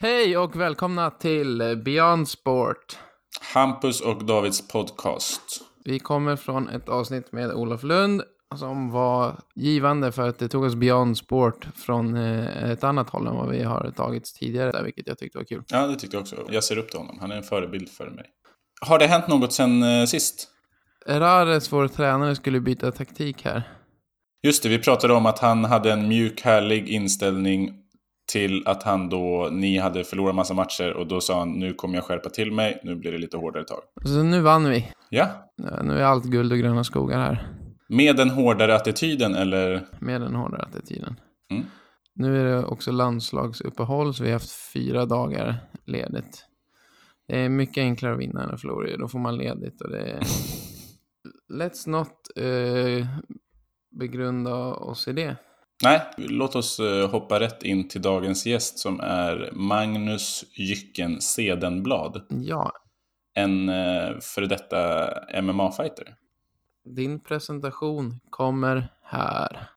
[0.00, 2.98] Hej och välkomna till Beyond Sport.
[3.54, 5.40] Hampus och Davids podcast.
[5.84, 8.22] Vi kommer från ett avsnitt med Olof Lund
[8.56, 13.26] som var givande för att det tog oss Beyond Sport från eh, ett annat håll
[13.26, 15.62] än vad vi har tagits tidigare, vilket jag tyckte var kul.
[15.68, 16.36] Ja, det tyckte jag också.
[16.50, 17.18] Jag ser upp till honom.
[17.20, 18.24] Han är en förebild för mig.
[18.80, 20.48] Har det hänt något sen eh, sist?
[21.06, 23.62] Rares, vår tränare, skulle byta taktik här.
[24.42, 27.85] Just det, vi pratade om att han hade en mjuk, härlig inställning
[28.26, 31.94] till att han då, ni hade förlorat massa matcher och då sa han nu kommer
[31.94, 33.80] jag skärpa till mig, nu blir det lite hårdare tag.
[34.04, 34.92] Så nu vann vi.
[35.08, 35.28] Ja.
[35.82, 37.48] Nu är allt guld och gröna skogar här.
[37.88, 39.86] Med den hårdare attityden eller?
[40.00, 41.20] Med den hårdare attityden.
[41.50, 41.64] Mm.
[42.14, 46.44] Nu är det också landslagsuppehåll så vi har haft fyra dagar ledigt.
[47.28, 48.96] Det är mycket enklare att vinna än att förlora.
[48.96, 50.20] Då får man ledigt och det är...
[51.52, 53.06] Let's not uh,
[54.00, 55.36] begrunda oss i det.
[55.82, 62.26] Nej, låt oss uh, hoppa rätt in till dagens gäst som är Magnus Jycken Sedenblad.
[62.28, 62.72] Ja.
[63.34, 65.08] En uh, före detta
[65.42, 66.14] MMA-fighter.
[66.84, 69.68] Din presentation kommer här.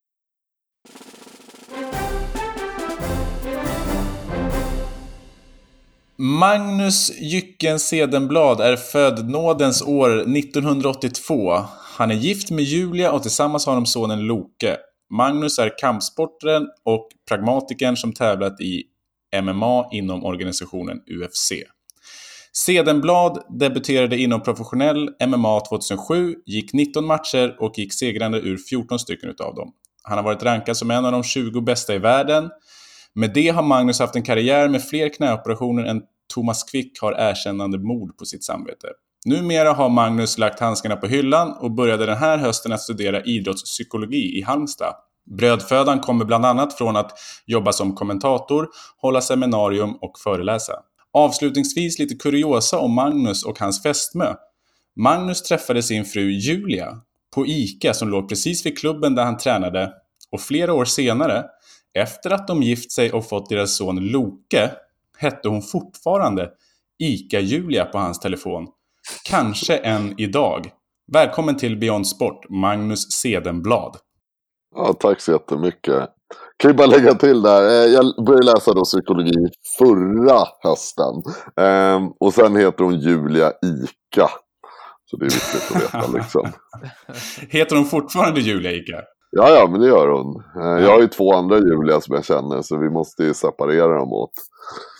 [6.21, 11.63] Magnus Jycken Sedenblad är född nådens år 1982.
[11.97, 14.77] Han är gift med Julia och tillsammans har de sonen Loke.
[15.09, 18.83] Magnus är kampsportaren och pragmatikern som tävlat i
[19.41, 21.51] MMA inom organisationen UFC.
[22.51, 29.29] Sedenblad debuterade inom professionell MMA 2007, gick 19 matcher och gick segrande ur 14 stycken
[29.29, 29.71] utav dem.
[30.03, 32.49] Han har varit rankad som en av de 20 bästa i världen.
[33.13, 36.01] Med det har Magnus haft en karriär med fler knäoperationer än
[36.33, 38.87] Thomas Quick har erkännande mord på sitt samvete.
[39.25, 44.37] Numera har Magnus lagt handskarna på hyllan och började den här hösten att studera idrottspsykologi
[44.37, 44.95] i Halmstad.
[45.37, 47.11] Brödfödan kommer bland annat från att
[47.45, 50.73] jobba som kommentator, hålla seminarium och föreläsa.
[51.13, 54.33] Avslutningsvis lite kuriosa om Magnus och hans fästmö.
[54.95, 57.01] Magnus träffade sin fru Julia
[57.35, 59.93] på ICA som låg precis vid klubben där han tränade
[60.31, 61.45] och flera år senare,
[61.93, 64.71] efter att de gift sig och fått deras son Loke,
[65.17, 66.49] hette hon fortfarande
[67.03, 68.67] ICA-Julia på hans telefon.
[69.29, 70.71] Kanske än idag.
[71.11, 73.97] Välkommen till Beyond Sport, Magnus Sedenblad.
[74.75, 76.09] Ja, tack så jättemycket.
[76.57, 81.13] Kan ju bara lägga till där, eh, jag började läsa då psykologi förra hösten.
[81.61, 84.29] Ehm, och sen heter hon Julia Ica.
[85.05, 86.51] Så det är viktigt att veta liksom.
[87.49, 89.03] heter hon fortfarande Julia Ica?
[89.31, 90.35] Ja, ja, men det gör hon.
[90.35, 93.97] Ehm, jag har ju två andra Julia som jag känner, så vi måste ju separera
[93.97, 94.31] dem åt.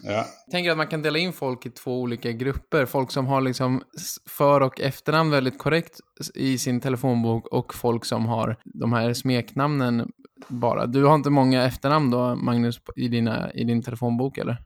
[0.03, 0.25] Ja.
[0.45, 2.85] Jag tänker att man kan dela in folk i två olika grupper.
[2.85, 3.81] Folk som har liksom
[4.29, 5.99] för och efternamn väldigt korrekt
[6.35, 10.11] i sin telefonbok och folk som har de här smeknamnen
[10.47, 10.85] bara.
[10.85, 14.57] Du har inte många efternamn då, Magnus, i, dina, i din telefonbok eller?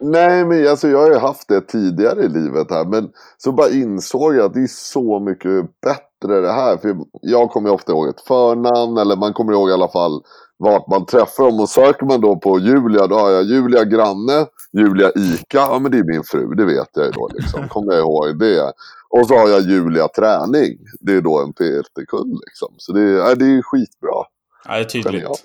[0.00, 2.84] Nej, men alltså jag har ju haft det tidigare i livet här.
[2.84, 6.76] Men så bara insåg jag att det är så mycket bättre det här.
[6.76, 10.22] För jag kommer ju ofta ihåg ett förnamn, eller man kommer ihåg i alla fall
[10.56, 11.60] vart man träffar dem.
[11.60, 15.58] Och söker man då på Julia, då har jag Julia Granne, Julia Ica.
[15.58, 17.68] Ja, men det är min fru, det vet jag ju då liksom.
[17.68, 18.72] Kommer jag ihåg det.
[19.08, 20.78] Och så har jag Julia Träning.
[21.00, 22.74] Det är då en PT-kund liksom.
[22.76, 24.24] Så det, är, det är skitbra.
[24.64, 25.44] Ja, det är tydligt.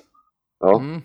[0.60, 0.80] Ja.
[0.80, 1.02] Mm.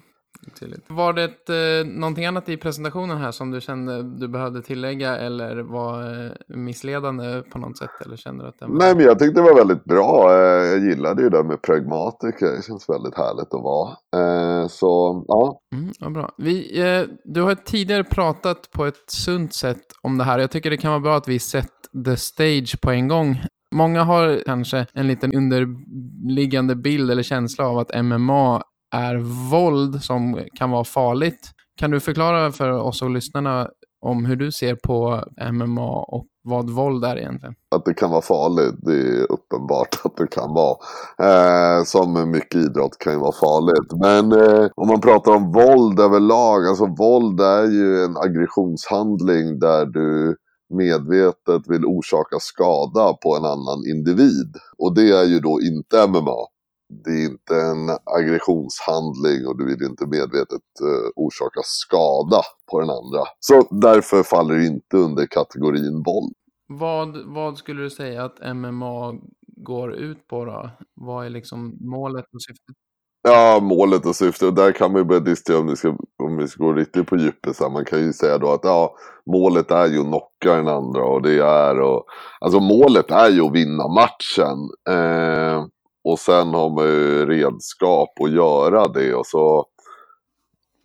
[0.60, 0.84] Tydligt.
[0.88, 5.56] Var det eh, någonting annat i presentationen här som du kände du behövde tillägga eller
[5.56, 7.90] var eh, missledande på något sätt?
[8.04, 8.78] Eller kände du att den var...
[8.78, 10.32] Nej, men jag tyckte det var väldigt bra.
[10.32, 12.46] Eh, jag gillade ju det med pragmatiker.
[12.46, 13.90] Det känns väldigt härligt att vara.
[14.16, 15.60] Eh, så, ja.
[15.74, 16.30] Mm, ja bra.
[16.38, 20.38] Vi, eh, du har tidigare pratat på ett sunt sätt om det här.
[20.38, 21.72] Jag tycker det kan vara bra att vi sett
[22.04, 23.40] the stage på en gång.
[23.74, 28.62] Många har kanske en liten underliggande bild eller känsla av att MMA
[28.94, 29.16] är
[29.50, 31.50] våld som kan vara farligt.
[31.76, 33.68] Kan du förklara för oss och lyssnarna
[34.00, 37.54] om hur du ser på MMA och vad våld är egentligen?
[37.74, 40.76] Att det kan vara farligt, det är uppenbart att det kan vara.
[41.22, 43.92] Eh, som mycket idrott kan ju vara farligt.
[43.92, 49.86] Men eh, om man pratar om våld överlag, alltså våld är ju en aggressionshandling där
[49.86, 50.36] du
[50.74, 54.56] medvetet vill orsaka skada på en annan individ.
[54.78, 56.46] Och det är ju då inte MMA
[56.88, 62.90] det är inte en aggressionshandling och du vill inte medvetet uh, orsaka skada på den
[62.90, 63.22] andra.
[63.40, 66.34] Så därför faller det inte under kategorin våld.
[66.66, 69.14] Vad, vad skulle du säga att MMA
[69.56, 70.70] går ut på då?
[70.94, 72.76] Vad är liksom målet och syftet?
[73.22, 74.48] Ja, målet och syftet.
[74.48, 77.06] Och där kan man ju börja diskutera om, vi ska, om vi ska gå riktigt
[77.06, 77.56] på djupet.
[77.56, 78.96] Så man kan ju säga då att ja,
[79.26, 81.04] målet är ju att knocka den andra.
[81.04, 82.04] Och det är och,
[82.40, 84.58] alltså målet är ju att vinna matchen.
[84.90, 85.64] Eh,
[86.04, 89.66] och sen har man ju redskap att göra det och så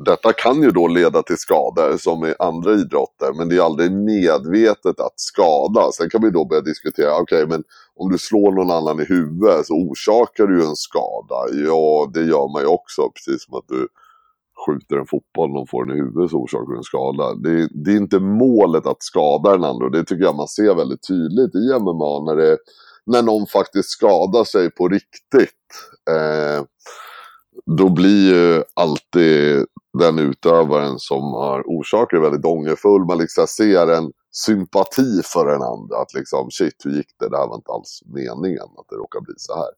[0.06, 3.92] detta kan ju då leda till skador som i andra idrotter, men det är aldrig
[3.92, 5.92] medvetet att skada.
[5.92, 7.64] Sen kan vi då börja diskutera, okej, okay, men
[7.96, 11.36] om du slår någon annan i huvudet så orsakar du ju en skada.
[11.68, 13.88] Ja, det gör man ju också, precis som att du
[14.66, 17.34] skjuter en fotboll och någon får den i huvudet så orsakar du en skada.
[17.34, 20.76] Det, det, är inte målet att skada den andra och det tycker jag man ser
[20.76, 22.58] väldigt tydligt i MMA när, det,
[23.06, 25.64] när någon faktiskt skadar sig på riktigt.
[26.10, 26.64] Eh,
[27.66, 29.66] då blir ju alltid
[29.98, 33.06] den utövaren som har orsakat väldigt ångerfull.
[33.06, 35.98] Man liksom ser en sympati för den andra.
[35.98, 37.30] Att liksom, shit, hur gick det?
[37.30, 39.70] Det här var inte alls meningen att det råkar bli så här.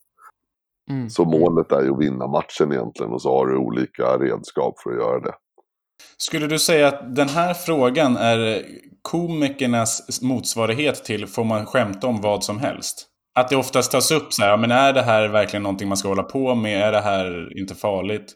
[0.90, 1.10] Mm.
[1.10, 4.90] Så målet är ju att vinna matchen egentligen och så har du olika redskap för
[4.90, 5.34] att göra det.
[6.18, 8.66] Skulle du säga att den här frågan är
[9.02, 13.08] komikernas motsvarighet till får man skämta om vad som helst?
[13.40, 16.08] Att det oftast tas upp så här, men är det här verkligen någonting man ska
[16.08, 16.88] hålla på med?
[16.88, 18.36] Är det här inte farligt?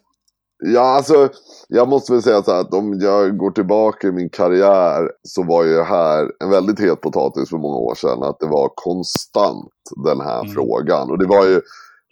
[0.64, 1.30] Ja, alltså
[1.68, 5.44] jag måste väl säga så här att om jag går tillbaka i min karriär så
[5.44, 8.24] var ju det här en väldigt het potatis för många år sedan.
[8.24, 9.72] Att det var konstant
[10.06, 10.54] den här mm.
[10.54, 11.10] frågan.
[11.10, 11.62] Och det var ju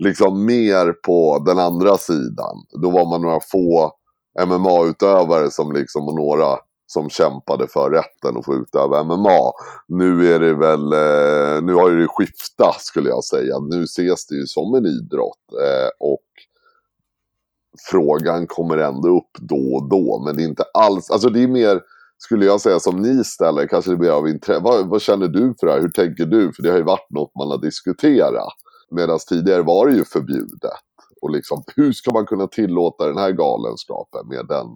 [0.03, 2.55] liksom mer på den andra sidan.
[2.81, 3.91] Då var man några få
[4.45, 6.57] MMA-utövare som liksom och några
[6.87, 9.51] som kämpade för rätten att få utöva MMA.
[9.87, 13.59] Nu är det väl, eh, nu har det skiftat skulle jag säga.
[13.59, 15.53] Nu ses det ju som en idrott.
[15.53, 16.23] Eh, och
[17.91, 20.21] frågan kommer ändå upp då och då.
[20.25, 21.81] Men det är inte alls, alltså det är mer,
[22.17, 24.61] skulle jag säga som ni ställer, kanske det är mer av intresse.
[24.63, 25.81] Vad, vad, känner du för det här?
[25.81, 26.53] Hur tänker du?
[26.53, 28.53] För det har ju varit något man har diskuterat.
[28.91, 30.71] Medan tidigare var det ju förbjudet.
[31.21, 34.67] Och liksom, hur ska man kunna tillåta den här galenskapen med den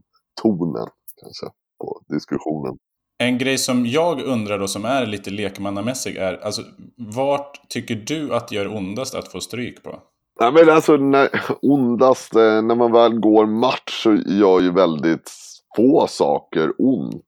[0.41, 0.87] tonen
[1.21, 1.45] kanske
[1.81, 2.77] på diskussionen?
[3.17, 6.61] En grej som jag undrar då som är lite lekmannamässig är, alltså
[6.97, 9.99] vart tycker du att det gör ondast att få stryk på?
[10.39, 11.29] Nej men alltså när,
[11.61, 15.31] ondast, eh, när man väl går match så gör ju väldigt
[15.75, 17.23] få saker ont.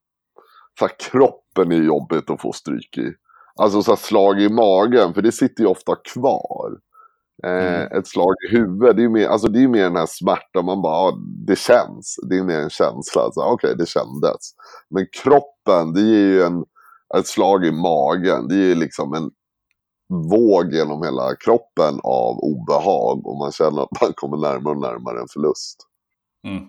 [0.79, 3.13] Så här, kroppen är jobbigt att få stryk i.
[3.55, 6.71] Alltså så här, slag i magen, för det sitter ju ofta kvar.
[7.43, 7.97] Eh, mm.
[7.97, 10.81] Ett slag i huvudet, det är mer, alltså, det är mer den här smärtan, man
[10.81, 11.17] bara, ah,
[11.47, 12.19] det känns.
[12.29, 14.53] Det är mer en känsla, alltså, okej okay, det kändes.
[14.89, 16.63] Men kroppen, det ger ju en,
[17.17, 19.31] ett slag i magen, det är liksom en
[20.29, 25.21] våg genom hela kroppen av obehag och man känner att man kommer närmare och närmare
[25.21, 25.77] en förlust.
[26.47, 26.63] Mm.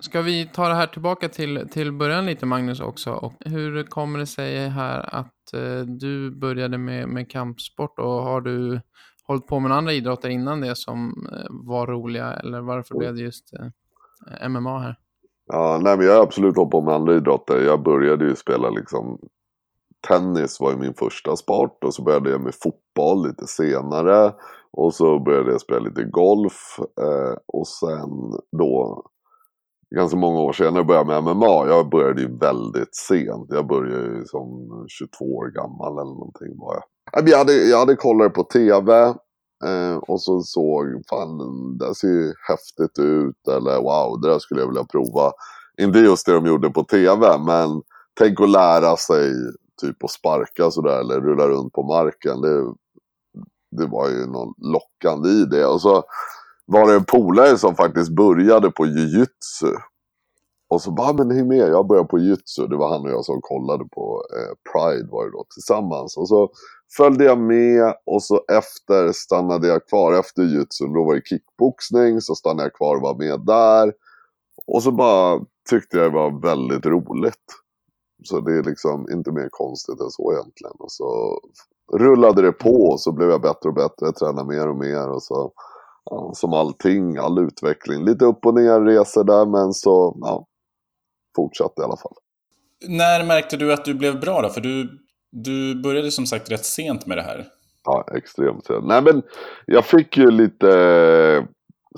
[0.00, 3.12] Ska vi ta det här tillbaka till, till början lite Magnus också?
[3.12, 8.40] Och hur kommer det sig här att eh, du började med, med kampsport och har
[8.40, 8.80] du
[9.26, 13.20] hållit på med andra idrotter innan det som eh, var roliga eller varför blev det
[13.20, 14.98] just eh, MMA här?
[15.46, 17.60] Ja, nej men jag har absolut hållit på med andra idrotter.
[17.60, 19.18] Jag började ju spela liksom
[20.08, 24.34] tennis var ju min första sport och så började jag med fotboll lite senare.
[24.72, 28.10] Och så började jag spela lite golf eh, och sen
[28.58, 29.02] då
[29.94, 31.66] ganska många år senare började jag med MMA.
[31.66, 33.46] Jag började ju väldigt sent.
[33.48, 34.48] Jag började ju som
[34.88, 36.84] 22 år gammal eller någonting var jag.
[37.12, 39.14] Jag hade, jag hade kollat på tv
[39.64, 41.38] eh, och så såg, fan
[41.78, 45.32] det ser ju häftigt ut eller wow, det där skulle jag vilja prova.
[45.80, 47.82] Inte just det de gjorde på tv men
[48.18, 49.32] tänk att lära sig
[49.80, 52.40] typ att sparka sådär eller rulla runt på marken.
[52.40, 52.74] Det,
[53.76, 55.66] det var ju någon lockande i det.
[55.66, 56.04] Och så
[56.66, 59.76] var det en polare som faktiskt började på jujutsu.
[60.74, 63.10] Och så bara, ah, men häng med, jag började på Jutsu Det var han och
[63.10, 66.16] jag som kollade på eh, Pride var det då tillsammans.
[66.16, 66.50] Och så
[66.96, 70.92] följde jag med och så efter stannade jag kvar efter jutsun.
[70.92, 73.92] Då var det kickboxning, så stannade jag kvar och var med där.
[74.66, 75.40] Och så bara
[75.70, 77.44] tyckte jag det var väldigt roligt.
[78.24, 80.76] Så det är liksom inte mer konstigt än så egentligen.
[80.78, 81.40] Och så
[81.92, 85.08] rullade det på och så blev jag bättre och bättre, tränade mer och mer.
[85.08, 85.52] Och så,
[86.04, 88.04] ja, som allting, all utveckling.
[88.04, 90.46] Lite upp och ner resor där men så ja,
[91.36, 92.12] fortsatte i alla fall.
[92.88, 94.48] När märkte du att du blev bra då?
[94.48, 94.98] För du,
[95.30, 97.46] du började som sagt rätt sent med det här.
[97.84, 98.86] Ja, extremt sent.
[98.86, 99.22] Nej men
[99.66, 100.66] jag fick ju lite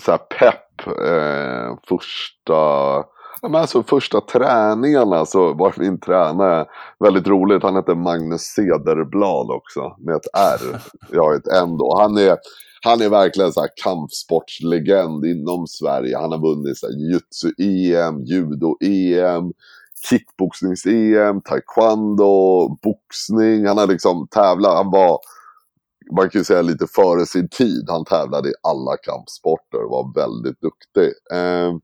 [0.00, 3.04] så här pepp eh, första
[3.42, 6.66] men alltså första träningarna så var min tränare
[7.04, 7.62] väldigt roligt.
[7.62, 10.80] Han heter Magnus Cederblad också med ett R.
[11.10, 11.98] Jag har ett N då.
[11.98, 12.36] Han är,
[12.86, 16.18] han är verkligen så här kampsportslegend inom Sverige.
[16.18, 19.52] Han har vunnit jujutsu-EM, judo-EM,
[20.10, 23.66] kickboxnings-EM, taekwondo, boxning.
[23.66, 24.76] Han har liksom tävlat.
[24.76, 25.18] Han var
[26.12, 27.84] man kan ju säga lite före sin tid.
[27.88, 31.12] Han tävlade i alla kampsporter och var väldigt duktig.
[31.32, 31.74] Eh,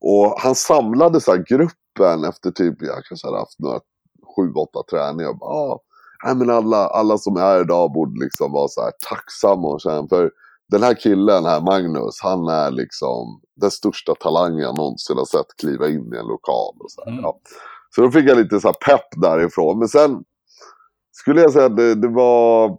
[0.00, 3.80] och han samlade så gruppen efter typ, jag kanske hade haft några
[4.36, 5.30] sju, åtta träningar.
[5.30, 5.80] Och bara, ah,
[6.26, 10.08] nej, men alla, alla som är idag borde liksom vara så här tacksamma och känna.
[10.08, 10.30] För
[10.68, 15.56] den här killen här, Magnus, han är liksom den största talangen jag någonsin har sett
[15.60, 16.74] kliva in i en lokal.
[16.80, 17.20] Och så, mm.
[17.22, 17.40] ja.
[17.94, 19.78] så då fick jag lite så pepp därifrån.
[19.78, 20.24] Men sen
[21.12, 22.78] skulle jag säga att det, det var...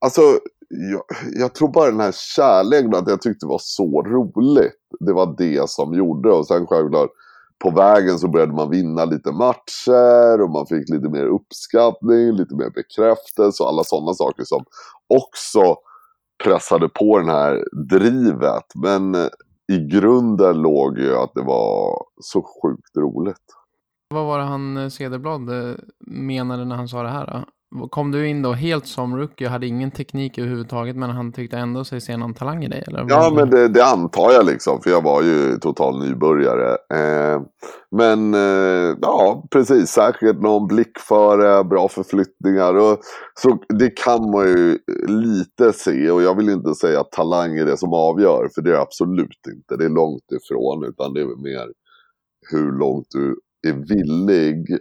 [0.00, 0.22] Alltså,
[0.68, 4.80] jag, jag, tror bara den här kärleken, att jag tyckte det var så roligt.
[5.00, 7.10] Det var det som gjorde och sen självklart
[7.64, 12.54] på vägen så började man vinna lite matcher och man fick lite mer uppskattning, lite
[12.54, 14.64] mer bekräftelse och alla sådana saker som
[15.14, 15.76] också
[16.44, 18.64] pressade på den här drivet.
[18.74, 19.28] Men eh,
[19.72, 23.36] i grunden låg ju att det var så sjukt roligt.
[24.14, 25.74] Vad var det han eh, Cederblad eh,
[26.06, 27.26] menade när han sa det här?
[27.26, 27.44] Då?
[27.90, 31.56] Kom du in då helt som rookie och hade ingen teknik överhuvudtaget men han tyckte
[31.58, 32.84] ändå sig se någon talang i dig?
[32.86, 33.06] Eller?
[33.08, 36.70] Ja, men det, det, antar jag liksom för jag var ju total nybörjare.
[36.70, 37.42] Eh,
[37.90, 39.90] men eh, ja, precis.
[39.90, 42.74] Säkert någon blick för bra förflyttningar.
[42.74, 42.98] Och,
[43.34, 47.66] så det kan man ju lite se och jag vill inte säga att talang är
[47.66, 49.76] det som avgör för det är absolut inte.
[49.76, 51.72] Det är långt ifrån utan det är mer
[52.50, 53.36] hur långt du
[53.68, 54.78] är villig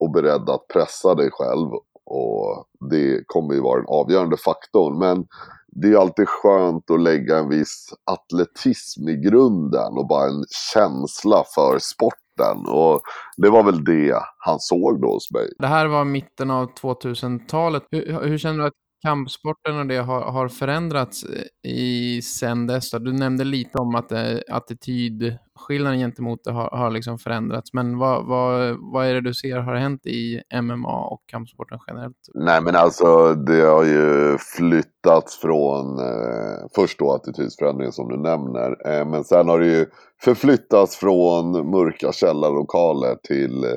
[0.00, 1.68] och beredd att pressa dig själv
[2.10, 4.98] och det kommer ju vara den avgörande faktorn.
[4.98, 5.26] Men
[5.66, 11.44] det är alltid skönt att lägga en viss atletism i grunden och bara en känsla
[11.54, 12.66] för sporten.
[12.68, 13.00] Och
[13.36, 15.48] det var väl det han såg då hos mig.
[15.58, 17.82] Det här var mitten av 2000-talet.
[17.90, 22.90] Hur, hur känner du att kampsporten och det har, har förändrats eh, i sen dess?
[22.90, 22.98] Då?
[22.98, 27.72] Du nämnde lite om att eh, attitydskillnaden gentemot det har, har liksom förändrats.
[27.72, 32.16] Men vad, vad, vad är det du ser har hänt i MMA och kampsporten generellt?
[32.34, 38.86] Nej men alltså det har ju flyttats från eh, först då attitydsförändringen som du nämner.
[38.86, 39.86] Eh, men sen har det ju
[40.22, 43.70] förflyttats från mörka källarlokaler till eh,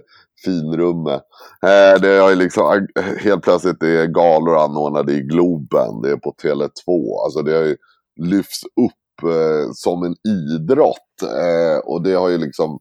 [0.46, 1.22] finrummet.
[1.64, 6.18] Eh, det är liksom, eh, helt plötsligt det är galor anordnade i Globen, det är
[6.18, 7.24] på Tele2.
[7.26, 7.78] Alltså det har ju
[8.22, 11.22] lyfts upp eh, som en idrott.
[11.24, 12.80] Eh, och det har ju liksom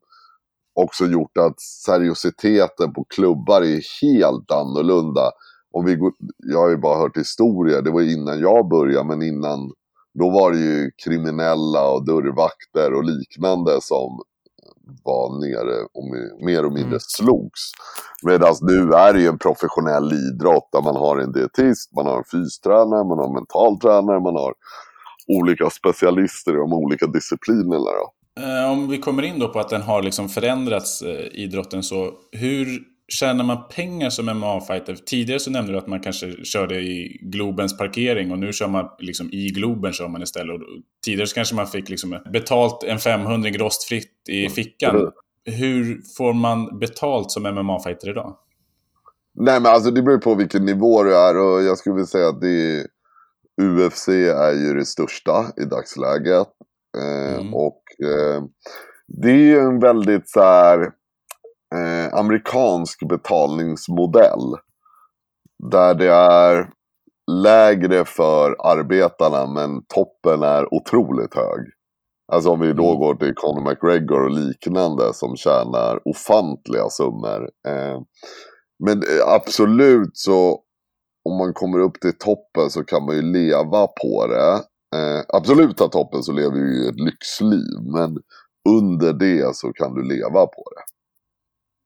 [0.74, 5.30] också gjort att seriositeten på klubbar är helt annorlunda.
[5.72, 9.22] Om vi går, jag har ju bara hört historier, det var innan jag började, men
[9.22, 9.70] innan
[10.18, 14.22] då var det ju kriminella och dörrvakter och liknande som
[15.04, 16.04] var nere och
[16.46, 17.00] mer och mindre mm.
[17.00, 17.60] slogs.
[18.22, 22.18] Medan nu är det ju en professionell idrott där man har en dietist, man har
[22.18, 24.54] en fystränare, man har en mentaltränare, man har
[25.28, 27.90] olika specialister i de olika disciplinerna.
[28.00, 28.12] Då.
[28.42, 32.10] Eh, om vi kommer in då på att den har liksom förändrats, eh, idrotten, så
[32.32, 34.96] hur tjänar man pengar som MMA-fighter?
[35.06, 38.88] Tidigare så nämnde du att man kanske körde i Globens parkering och nu kör man
[38.98, 40.54] liksom i Globen kör man istället.
[40.54, 40.60] Och
[41.04, 44.96] tidigare så kanske man fick liksom betalt en 500 rostfritt i fickan.
[44.96, 45.10] Mm.
[45.44, 48.36] Hur får man betalt som MMA-fighter idag?
[49.34, 52.28] Nej men alltså det beror på vilken nivå du är och jag skulle vilja säga
[52.28, 52.86] att det är,
[53.60, 56.48] UFC är ju det största i dagsläget.
[56.98, 57.54] Eh, mm.
[57.54, 58.42] Och eh,
[59.06, 60.90] det är ju en väldigt så här
[61.72, 64.56] eh, amerikansk betalningsmodell.
[65.70, 66.70] Där det är
[67.30, 71.60] lägre för arbetarna men toppen är otroligt hög.
[72.32, 72.98] Alltså om vi då mm.
[72.98, 77.50] går till Conor McGregor och liknande som tjänar ofantliga summor.
[77.68, 78.00] Eh,
[78.84, 80.60] men eh, absolut så
[81.24, 84.52] om man kommer upp till toppen så kan man ju leva på det.
[84.98, 88.18] Eh, absoluta toppen så lever du ju ett lyxliv men
[88.68, 90.91] under det så kan du leva på det.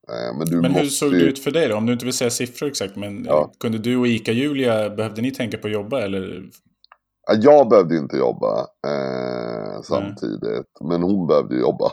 [0.09, 1.75] Eh, men, men hur såg det ut för dig då?
[1.75, 2.95] Om du inte vill säga siffror exakt.
[2.95, 3.51] Men ja.
[3.59, 6.43] kunde du och ICA-Julia, behövde ni tänka på att jobba eller?
[7.35, 10.81] Jag behövde inte jobba eh, samtidigt.
[10.81, 10.89] Mm.
[10.89, 11.85] Men hon behövde jobba.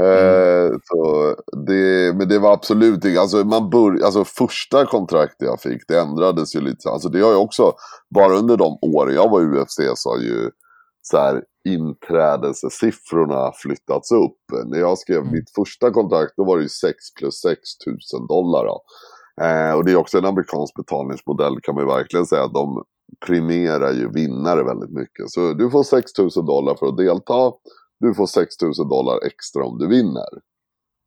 [0.00, 0.80] eh, mm.
[0.84, 1.34] så
[1.66, 5.98] det, men det var absolut inte, alltså, man bör, alltså första kontraktet jag fick det
[5.98, 6.88] ändrades ju lite.
[6.88, 7.72] Alltså det har ju också,
[8.14, 10.50] bara under de åren jag var i UFC så har ju
[11.10, 14.66] så här, inträdessiffrorna flyttats upp.
[14.66, 15.32] När jag skrev mm.
[15.32, 18.66] mitt första kontrakt då var det ju 6 plus 6 tusen dollar.
[19.40, 22.44] Eh, och det är också en amerikansk betalningsmodell kan man ju verkligen säga.
[22.44, 22.84] att De
[23.26, 25.30] primerar ju vinnare väldigt mycket.
[25.30, 27.52] Så du får 6 000 dollar för att delta.
[28.00, 30.32] Du får 6 000 dollar extra om du vinner.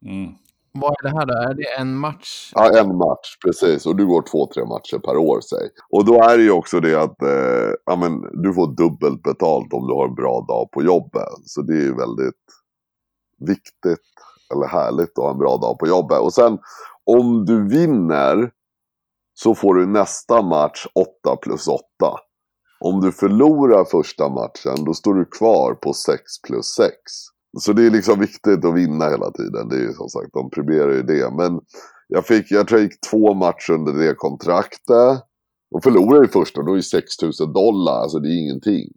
[0.05, 0.31] Mm.
[0.73, 1.33] Vad är det här då?
[1.33, 2.51] Är det en match?
[2.55, 3.85] Ja, en match, precis.
[3.85, 5.69] Och du går två, tre matcher per år, säg.
[5.89, 9.73] Och då är det ju också det att eh, ja, men, du får dubbelt betalt
[9.73, 11.27] om du har en bra dag på jobbet.
[11.45, 12.45] Så det är ju väldigt
[13.39, 14.07] viktigt,
[14.53, 16.19] eller härligt att ha en bra dag på jobbet.
[16.19, 16.59] Och sen,
[17.05, 18.51] om du vinner
[19.33, 20.85] så får du nästa match
[21.25, 21.83] 8 plus 8.
[22.79, 26.93] Om du förlorar första matchen, då står du kvar på 6 plus 6.
[27.59, 29.69] Så det är liksom viktigt att vinna hela tiden.
[29.69, 31.31] Det är ju som sagt, de premierar ju det.
[31.37, 31.61] Men
[32.07, 35.23] jag, fick, jag tror jag gick två matcher under det kontraktet.
[35.71, 37.93] Och förlorade i första, då är det 6 000 dollar.
[37.93, 38.89] Alltså det är ingenting.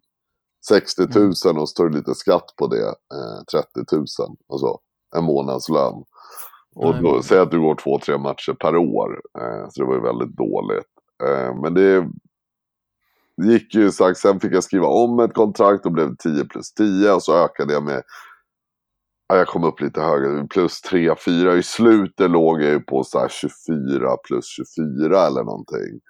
[0.69, 4.07] 60 000 och så tar du lite skatt på det, eh, 30 000.
[4.49, 4.79] Alltså
[5.17, 6.05] en månadslön.
[6.75, 9.21] Och då, säg att du går två, tre matcher per år.
[9.39, 10.87] Eh, så det var ju väldigt dåligt.
[11.25, 12.09] Eh, men det
[13.43, 17.13] gick ju sagt, sen fick jag skriva om ett kontrakt och blev 10 plus 10
[17.13, 18.03] och så ökade jag med
[19.29, 21.57] jag kom upp lite högre, plus 3, 4.
[21.57, 26.01] I slutet låg jag ju på så 24 plus 24 eller någonting.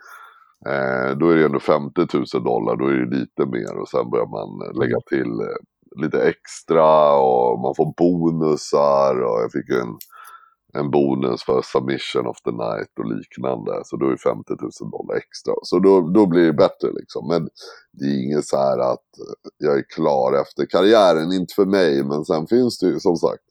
[0.68, 2.00] Eh, då är det ändå 50
[2.34, 6.22] 000 dollar, då är det lite mer och sen börjar man lägga till eh, lite
[6.22, 9.92] extra och man får bonusar och jag fick en,
[10.78, 13.82] en bonus för submission of the night och liknande.
[13.84, 14.52] Så då är det 50
[14.82, 15.54] 000 dollar extra.
[15.62, 17.28] Så då, då blir det bättre liksom.
[17.28, 17.48] Men
[17.92, 22.04] det är inget så här att eh, jag är klar efter karriären, inte för mig.
[22.04, 23.44] Men sen finns det ju som sagt,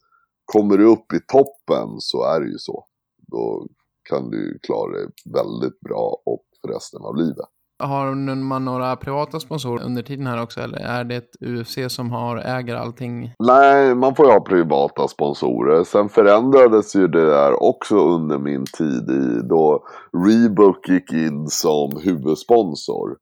[0.45, 2.85] kommer du upp i toppen så är det ju så.
[3.31, 3.67] Då
[4.09, 7.49] kan du klara dig väldigt bra och för resten av livet.
[7.87, 12.11] Har man några privata sponsorer under tiden här också eller är det ett UFC som
[12.11, 13.33] har, äger allting?
[13.39, 15.83] Nej, man får ju ha privata sponsorer.
[15.83, 19.83] Sen förändrades ju det där också under min tid i då
[20.25, 23.17] Reebok gick in som huvudsponsor.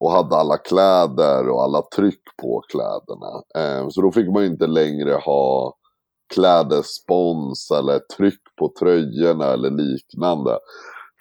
[0.00, 3.42] Och hade alla kläder och alla tryck på kläderna.
[3.58, 5.74] Ehm, så då fick man ju inte längre ha
[6.34, 10.58] klädespons eller tryck på tröjorna eller liknande.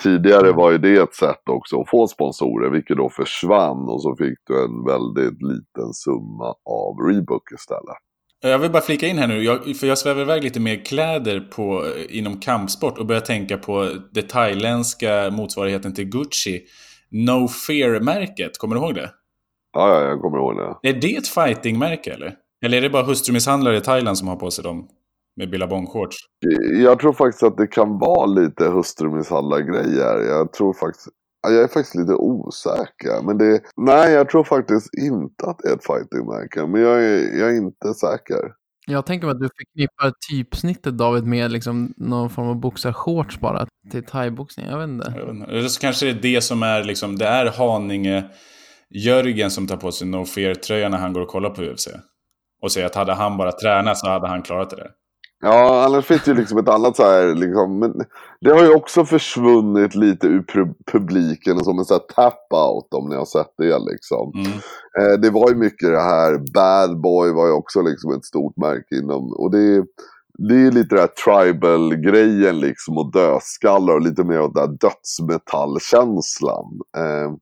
[0.03, 4.15] Tidigare var ju det ett sätt också att få sponsorer, vilket då försvann och så
[4.15, 7.97] fick du en väldigt liten summa av Reebok istället.
[8.41, 11.39] Jag vill bara flika in här nu, jag, för jag svävar iväg lite med kläder
[11.39, 16.61] på, inom kampsport och börjar tänka på det thailändska motsvarigheten till Gucci.
[17.11, 19.09] No Fear-märket, kommer du ihåg det?
[19.73, 20.89] Ja, ja, jag kommer ihåg det.
[20.89, 22.35] Är det ett fighting-märke eller?
[22.65, 24.87] Eller är det bara hustrumisshandlare i Thailand som har på sig dem?
[25.35, 26.15] Med billabong-shorts?
[26.83, 30.19] Jag tror faktiskt att det kan vara lite hustrumisshandlargrejer.
[30.19, 31.07] Jag tror faktiskt...
[31.47, 33.25] Jag är faktiskt lite osäker.
[33.25, 33.61] Men det...
[33.77, 36.67] Nej, jag tror faktiskt inte att det är ett fightingmärke.
[36.67, 38.51] Men jag är, jag är inte säker.
[38.87, 43.67] Jag tänker mig att du förknippar typsnittet David med liksom någon form av boxarshorts bara
[43.91, 44.65] till thaiboxning.
[44.65, 45.13] Jag vet inte.
[45.15, 45.51] Jag vet inte.
[45.51, 48.29] Eller så kanske det är det som är liksom, det är Haninge
[48.89, 51.87] Jörgen som tar på sig No Fear-tröjan när han går och kollar på UFC.
[52.61, 54.91] Och säger att hade han bara tränat så hade han klarat det där.
[55.43, 57.93] Ja, annars finns det ju liksom ett annat så här, liksom, men
[58.41, 60.45] det har ju också försvunnit lite ur
[60.91, 64.31] publiken som en sån här tap-out om ni har sett det liksom.
[64.35, 64.51] Mm.
[64.99, 68.57] Eh, det var ju mycket det här, Bad Boy var ju också liksom ett stort
[68.57, 69.85] märke inom, och det
[70.37, 74.77] det är lite den här tribal-grejen liksom och dödskallar och lite mer av den där
[74.77, 76.79] dödsmetallkänslan.
[76.97, 77.33] Eh,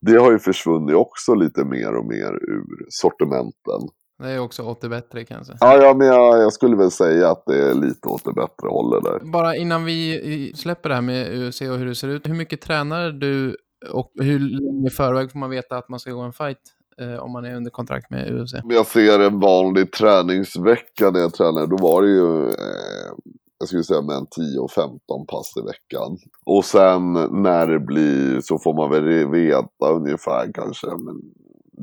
[0.00, 3.80] det har ju försvunnit också lite mer och mer ur sortimenten.
[4.22, 5.52] Det är också åt det bättre kanske.
[5.60, 8.68] Ja, ja men jag, jag, skulle väl säga att det är lite åt det bättre
[8.68, 9.32] hållet där.
[9.32, 12.28] Bara innan vi släpper det här med UFC och hur det ser ut.
[12.28, 13.56] Hur mycket tränar du
[13.92, 16.58] och hur länge i förväg får man veta att man ska gå en fight?
[17.00, 18.54] Eh, om man är under kontrakt med UFC.
[18.54, 23.12] Om jag ser en vanlig träningsvecka när jag tränar, då var det ju eh,
[23.58, 26.18] jag skulle säga med en 10-15 pass i veckan.
[26.46, 31.16] Och sen när det blir så får man väl veta ungefär kanske, men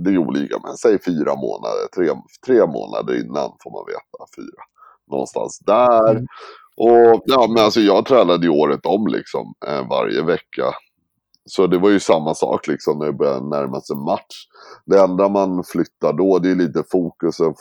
[0.04, 2.10] det är olika, men säg fyra månader, tre,
[2.46, 4.64] tre månader innan får man veta, fyra.
[5.12, 6.12] Någonstans där.
[6.12, 6.26] Mm.
[6.78, 10.64] Och ja, men alltså jag tränade ju året om liksom, eh, varje vecka.
[11.46, 14.48] Så det var ju samma sak liksom när det började närma sig match.
[14.86, 17.54] Det enda man flyttar då, det är lite fokusen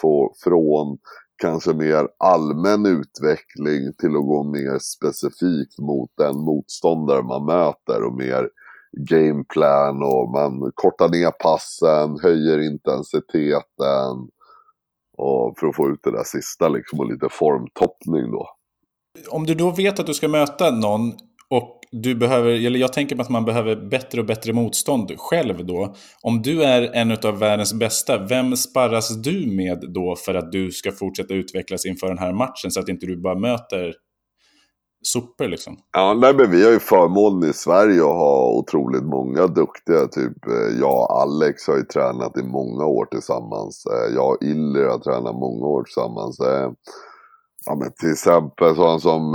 [0.45, 0.99] från
[1.43, 8.15] kanske mer allmän utveckling till att gå mer specifikt mot den motståndare man möter och
[8.15, 8.49] mer
[8.97, 14.29] gameplan och man kortar ner passen, höjer intensiteten
[15.19, 18.49] och för att få ut det där sista liksom och lite formtoppning då.
[19.29, 21.13] Om du då vet att du ska möta någon
[21.51, 25.67] och du behöver, eller jag tänker mig att man behöver bättre och bättre motstånd själv
[25.67, 25.95] då.
[26.23, 30.71] Om du är en av världens bästa, vem sparras du med då för att du
[30.71, 33.95] ska fortsätta utvecklas inför den här matchen så att inte du bara möter
[35.07, 35.77] sopor liksom.
[35.93, 40.07] Ja, nej, men vi har ju förmånen i Sverige att ha otroligt många duktiga.
[40.07, 43.87] Typ eh, jag och Alex har ju tränat i många år tillsammans.
[43.87, 46.41] Eh, jag och Iller har tränat många år tillsammans.
[46.41, 46.71] Eh,
[47.67, 49.35] ja, men till exempel sådana som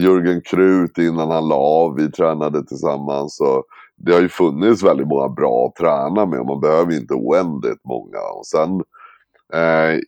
[0.00, 1.94] Jörgen Krut innan han la av.
[1.94, 3.40] Vi tränade tillsammans.
[3.40, 3.64] Och
[3.96, 6.40] det har ju funnits väldigt många bra att träna med.
[6.40, 8.20] och Man behöver inte oändligt många.
[8.38, 8.82] Och sen
[9.52, 9.98] Eh,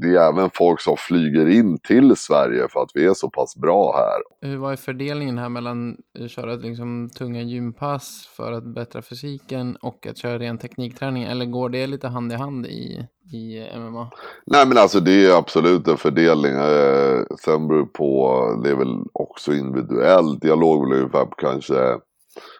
[0.00, 3.56] det är även folk som flyger in till Sverige för att vi är så pass
[3.56, 4.48] bra här.
[4.50, 9.76] Hur var är fördelningen här mellan att köra liksom tunga gympass för att bättra fysiken
[9.76, 11.22] och att köra ren teknikträning?
[11.22, 14.10] Eller går det lite hand i hand i, i MMA?
[14.46, 16.52] Nej men alltså det är absolut en fördelning.
[16.52, 20.44] Eh, sen beror på, det är väl också individuellt.
[20.44, 21.74] Jag låg väl ungefär på kanske,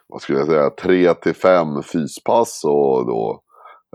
[0.09, 3.44] vad skulle jag säga, tre till fem fyspass och då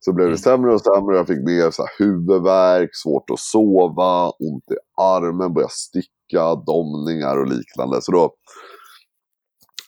[0.00, 0.38] Så blev det Mm.
[0.38, 5.54] sämre och sämre, jag fick mer så här, huvudvärk, svårt att sova, ont i armen,
[5.54, 8.02] började sticka, domningar och liknande.
[8.02, 8.32] Så då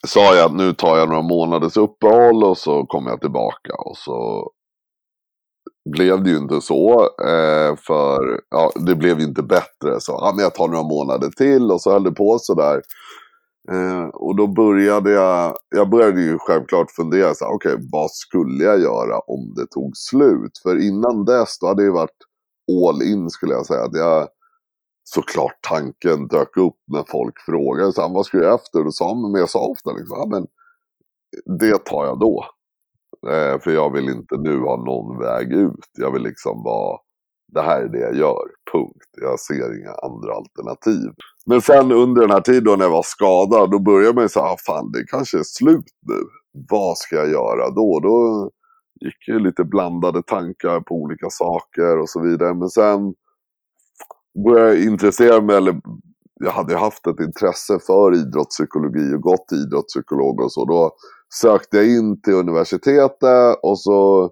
[0.07, 3.73] sa jag att nu tar jag några månaders uppehåll och så kommer jag tillbaka.
[3.73, 4.49] Och så
[5.89, 7.01] blev det ju inte så.
[7.01, 9.99] Eh, för ja, det blev ju inte bättre.
[9.99, 12.81] Så ja, men jag tar några månader till och så höll det på sådär.
[13.71, 18.63] Eh, och då började jag, jag började ju självklart fundera så här, okej vad skulle
[18.63, 20.57] jag göra om det tog slut?
[20.63, 22.17] För innan dess då hade det ju varit
[22.87, 23.83] all in skulle jag säga.
[23.83, 24.27] Att jag,
[25.03, 28.85] såklart tanken dök upp när folk frågade så vad ska jag göra efter?
[28.85, 30.47] Och sa, men jag sa ofta liksom, ja, men
[31.59, 32.45] det tar jag då.
[33.27, 35.89] Eh, för jag vill inte nu ha någon väg ut.
[35.97, 36.99] Jag vill liksom vara,
[37.53, 39.09] det här är det jag gör, punkt.
[39.21, 41.11] Jag ser inga andra alternativ.
[41.45, 44.29] Men sen under den här tiden då när jag var skadad, då började man ju
[44.29, 46.23] säga, ah, fan det kanske är slut nu.
[46.69, 47.99] Vad ska jag göra då?
[47.99, 48.49] Då
[49.05, 52.53] gick ju lite blandade tankar på olika saker och så vidare.
[52.53, 53.13] Men sen
[54.45, 55.81] började jag intressera mig, eller
[56.33, 60.65] jag hade ju haft ett intresse för idrottspsykologi och gått till idrottspsykolog och så.
[60.65, 60.91] Då
[61.41, 64.31] sökte jag in till universitetet och så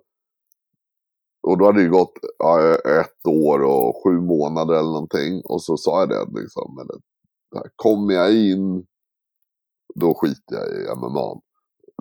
[1.42, 5.42] och då hade det gått ja, ett år och sju månader eller någonting.
[5.46, 6.88] Och så sa jag det liksom.
[7.76, 8.86] Kommer jag in,
[9.96, 11.42] då skiter jag i MMA.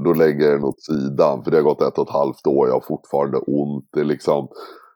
[0.04, 1.44] Då lägger jag den åt sidan.
[1.44, 2.66] För det har gått ett och ett halvt år.
[2.66, 3.88] Jag har fortfarande ont.
[3.92, 4.48] Det är liksom,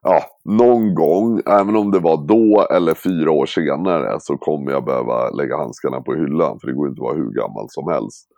[0.03, 4.21] ja, någon gång, även om det var då eller fyra år senare.
[4.21, 6.59] Så kommer jag behöva lägga handskarna på hyllan.
[6.61, 8.29] För det går inte att vara hur gammal som helst.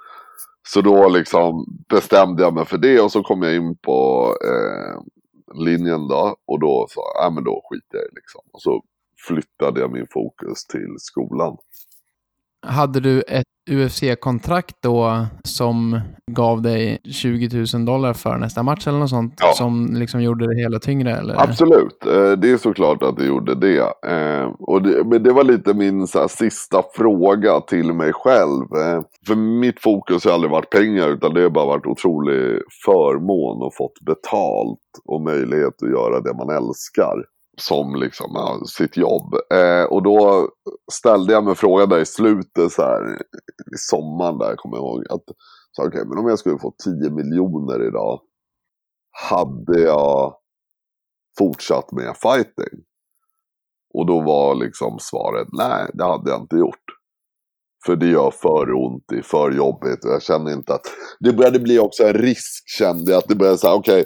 [0.69, 3.01] Så då liksom bestämde jag mig för det.
[3.01, 5.01] Och så kom jag in på eh,
[5.65, 6.37] linjen då.
[6.47, 8.41] Och då sa jag, ja men då skiter jag i liksom.
[8.53, 8.83] Och så
[9.29, 11.57] flyttade jag min fokus till skolan.
[12.67, 16.01] Hade du ett UFC-kontrakt då som
[16.31, 19.35] gav dig 20 000 dollar för nästa match eller något sånt?
[19.37, 19.53] Ja.
[19.57, 21.17] Som liksom gjorde det hela tyngre?
[21.17, 21.43] Eller?
[21.43, 23.79] Absolut, eh, det är såklart att det gjorde det.
[24.07, 28.63] Eh, Och det, men det var lite min så här, sista fråga till mig själv.
[28.77, 33.63] Eh, För mitt fokus har aldrig varit pengar utan det har bara varit otrolig förmån
[33.67, 39.35] och fått betalt och möjlighet att göra det man älskar som liksom ja, sitt jobb.
[39.53, 40.49] Eh, och då
[40.93, 43.19] ställde jag mig frågan där i slutet så här
[43.75, 45.25] i sommaren där kommer jag ihåg att
[45.73, 48.21] så, okay, men om jag skulle få 10 miljoner idag
[49.31, 50.35] hade jag
[51.39, 52.85] fortsatt med fighting?
[53.95, 56.85] Och då var liksom svaret nej, det hade jag inte gjort.
[57.87, 60.87] För det gör för ont, det är för jobbigt och jag känner inte att...
[61.21, 64.05] Det började bli också en risk kände jag, att det började säga okej,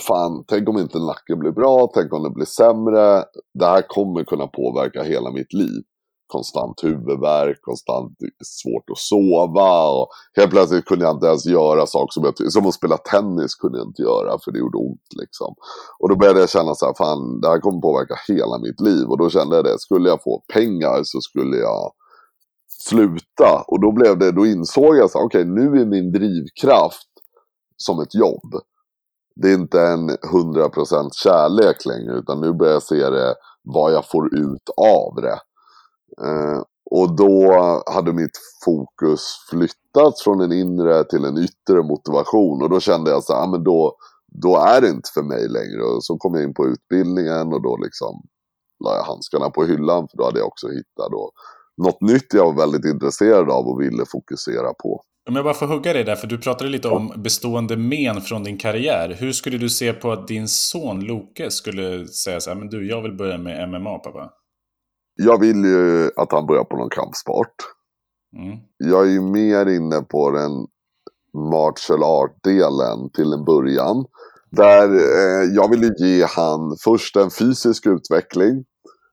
[0.00, 3.24] fan, tänk om inte nacken blir bra, tänk om det blir sämre.
[3.54, 5.82] Det här kommer kunna påverka hela mitt liv.
[6.26, 12.12] Konstant huvudvärk, konstant svårt att sova och helt plötsligt kunde jag inte ens göra saker
[12.12, 15.54] som jag Som att spela tennis kunde jag inte göra för det gjorde ont liksom.
[15.98, 19.06] Och då började jag känna så här, fan det här kommer påverka hela mitt liv.
[19.08, 21.92] Och då kände jag det, skulle jag få pengar så skulle jag
[22.68, 23.64] sluta.
[23.66, 27.12] Och då blev det, då insåg jag så här, okej nu är min drivkraft
[27.76, 28.50] som ett jobb.
[29.36, 34.10] Det är inte en 100% kärlek längre utan nu börjar jag se det vad jag
[34.10, 35.38] får ut av det.
[36.26, 37.52] Eh, Och då
[37.86, 39.20] hade mitt fokus
[39.50, 42.62] flyttats från en inre till en yttre motivation.
[42.62, 43.96] Och då kände jag så här, ah, men då,
[44.42, 45.82] då är det inte för mig längre.
[45.82, 48.22] Och så kom jag in på utbildningen och då liksom
[48.84, 50.08] la jag handskarna på hyllan.
[50.08, 51.30] För då hade jag också hittat då
[51.76, 55.02] något nytt jag var väldigt intresserad av och ville fokusera på.
[55.28, 58.44] Om jag bara får hugga dig där, för du pratade lite om bestående men från
[58.44, 59.16] din karriär.
[59.18, 62.88] Hur skulle du se på att din son Loke skulle säga så här, men du,
[62.88, 64.30] jag vill börja med MMA pappa?
[65.14, 67.54] Jag vill ju att han börjar på någon kampsport.
[68.36, 68.58] Mm.
[68.78, 70.66] Jag är ju mer inne på den
[71.50, 74.04] martial art-delen till en början.
[74.50, 78.64] Där eh, jag vill ju ge han först en fysisk utveckling.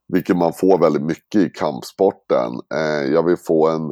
[0.07, 2.51] Vilket man får väldigt mycket i kampsporten.
[2.75, 3.91] Eh, jag vill få en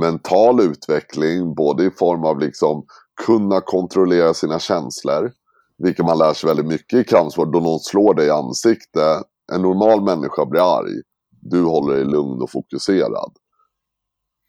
[0.00, 2.84] mental utveckling, både i form av liksom
[3.26, 5.32] kunna kontrollera sina känslor.
[5.78, 9.22] Vilket man lär sig väldigt mycket i kampsport, då någon slår dig i ansiktet.
[9.52, 11.02] En normal människa blir arg.
[11.40, 13.32] Du håller dig lugn och fokuserad.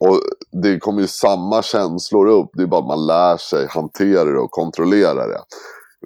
[0.04, 0.20] Och
[0.62, 4.38] det kommer ju samma känslor upp, det är bara att man lär sig hantera det
[4.38, 5.40] och kontrollera det.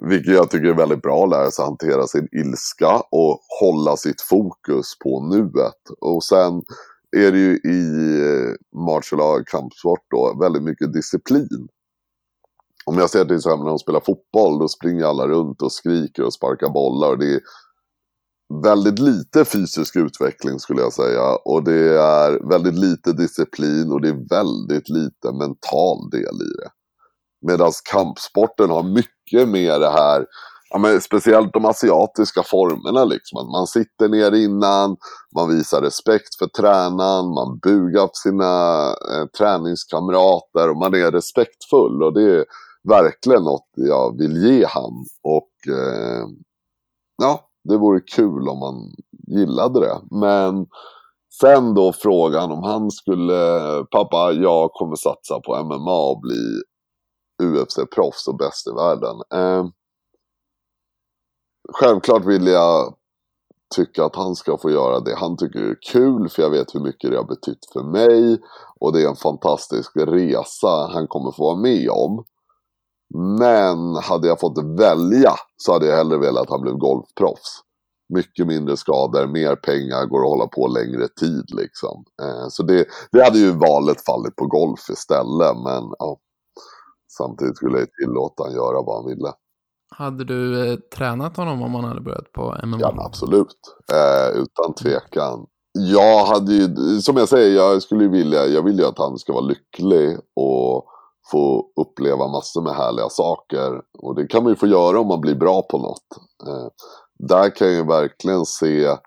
[0.01, 4.21] Vilket jag tycker är väldigt bra att lära sig hantera sin ilska och hålla sitt
[4.21, 5.81] fokus på nuet.
[6.01, 6.61] Och sen
[7.15, 11.67] är det ju i eh, martial art kampsport då väldigt mycket disciplin.
[12.85, 16.23] Om jag ser till exempel när de spelar fotboll, då springer alla runt och skriker
[16.23, 17.09] och sparkar bollar.
[17.09, 17.41] Och det är
[18.63, 21.35] väldigt lite fysisk utveckling skulle jag säga.
[21.45, 26.69] Och det är väldigt lite disciplin och det är väldigt lite mental del i det.
[27.47, 30.25] Medan kampsporten har mycket mer det här
[30.69, 33.05] ja, men speciellt de asiatiska formerna.
[33.05, 33.37] Liksom.
[33.39, 34.97] Att man sitter ner innan,
[35.35, 42.03] man visar respekt för tränaren, man bugar för sina eh, träningskamrater och man är respektfull.
[42.03, 42.45] Och det är
[42.89, 45.05] verkligen något jag vill ge han.
[45.23, 46.27] Och eh,
[47.17, 48.75] ja, det vore kul om man
[49.27, 49.97] gillade det.
[50.11, 50.67] Men
[51.41, 53.59] sen då frågan om han skulle,
[53.91, 56.61] pappa jag kommer satsa på MMA och bli
[57.43, 59.15] UFC-proffs och bäst i världen.
[59.33, 59.65] Eh,
[61.73, 62.95] självklart vill jag
[63.75, 66.79] tycka att han ska få göra det han tycker är kul för jag vet hur
[66.79, 68.41] mycket det har betytt för mig
[68.79, 72.23] och det är en fantastisk resa han kommer få vara med om.
[73.39, 77.61] Men hade jag fått välja så hade jag hellre velat att han blev golfproffs.
[78.13, 82.05] Mycket mindre skador, mer pengar, går att hålla på längre tid liksom.
[82.21, 86.17] Eh, så det, det hade ju valet fallit på golf istället men ja,
[87.17, 89.33] samtidigt skulle jag tillåta han göra vad han ville.
[89.89, 92.77] Hade du eh, tränat honom om han hade börjat på MMA?
[92.79, 93.57] Ja, absolut.
[93.91, 95.45] Eh, utan tvekan.
[95.71, 99.33] Jag hade ju, som jag säger, jag skulle vilja, jag vill ju att han ska
[99.33, 100.85] vara lycklig och
[101.31, 103.81] få uppleva massor med härliga saker.
[103.99, 106.07] Och det kan man ju få göra om man blir bra på något.
[106.47, 106.67] Eh,
[107.19, 108.97] där kan jag ju verkligen se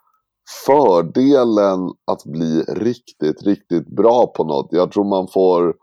[0.66, 4.68] fördelen att bli riktigt, riktigt bra på något.
[4.70, 5.74] Jag tror man får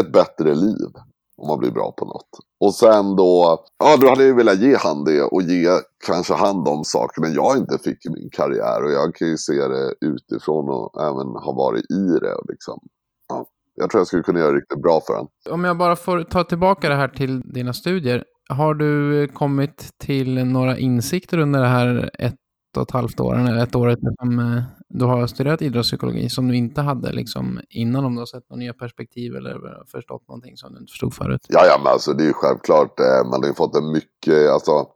[0.00, 0.88] ett bättre liv
[1.36, 2.28] om man blir bra på något.
[2.60, 5.68] Och sen då, ja då hade jag velat ge han det och ge
[6.06, 8.84] kanske han de sakerna jag inte fick i min karriär.
[8.84, 12.34] Och jag kan ju se det utifrån och även ha varit i det.
[12.34, 12.80] Och liksom,
[13.28, 15.28] ja, jag tror jag skulle kunna göra det riktigt bra för honom.
[15.50, 18.24] Om jag bara får ta tillbaka det här till dina studier.
[18.48, 22.34] Har du kommit till några insikter under det här ett
[22.76, 24.62] och ett halvt åren, eller ett året eh, som
[24.98, 28.58] du har studerat idrottspsykologi som du inte hade liksom innan om du har sett några
[28.58, 31.46] nya perspektiv eller förstått någonting som du inte förstod förut?
[31.48, 34.50] Ja, ja men alltså det är ju självklart, eh, man har ju fått en mycket,
[34.50, 34.86] alltså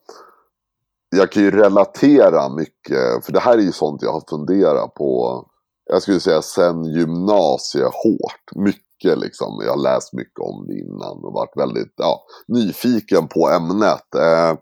[1.17, 5.45] jag kan ju relatera mycket, för det här är ju sånt jag har funderat på,
[5.91, 11.25] jag skulle säga sen gymnasiet hårt, mycket liksom, jag har läst mycket om det innan
[11.25, 14.15] och varit väldigt ja, nyfiken på ämnet.
[14.15, 14.59] Eh,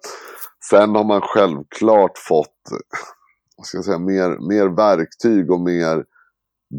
[0.70, 2.62] Sen har man självklart fått
[3.56, 6.04] vad ska jag säga, mer, mer verktyg och mer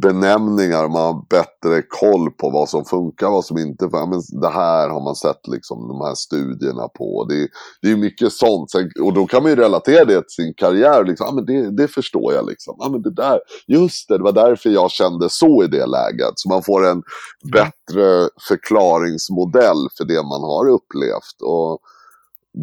[0.01, 0.87] benämningar.
[0.87, 4.07] Man har bättre koll på vad som funkar, vad som inte funkar.
[4.07, 7.25] Men det här har man sett liksom, de här studierna på.
[7.29, 7.47] Det,
[7.81, 8.71] det är mycket sånt.
[9.01, 11.05] Och då kan man ju relatera det till sin karriär.
[11.05, 11.25] Liksom.
[11.27, 12.47] Ja, men det, det förstår jag.
[12.47, 12.75] Liksom.
[12.79, 16.33] Ja, men det där, just det, det var därför jag kände så i det läget.
[16.35, 17.03] Så man får en
[17.51, 21.41] bättre förklaringsmodell för det man har upplevt.
[21.43, 21.79] Och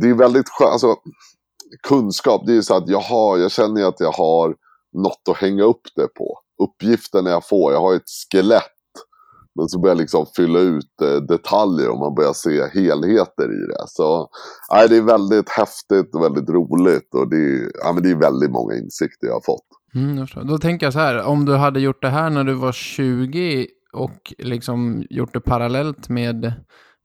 [0.01, 0.97] det är väldigt skönt, alltså
[1.89, 4.55] kunskap, det är ju så att jag har, jag känner att jag har
[4.93, 6.39] något att hänga upp det på.
[6.63, 8.71] Uppgifterna jag får, jag har ett skelett.
[9.59, 13.67] Men så börjar jag liksom fylla ut eh, detaljer och man börjar se helheter i
[13.67, 13.85] det.
[13.87, 14.29] Så
[14.73, 18.15] nej, det är väldigt häftigt och väldigt roligt och det är, ja, men det är
[18.17, 19.67] väldigt många insikter jag har fått.
[19.95, 22.55] Mm, jag Då tänker jag så här, om du hade gjort det här när du
[22.55, 26.53] var 20 och liksom gjort det parallellt med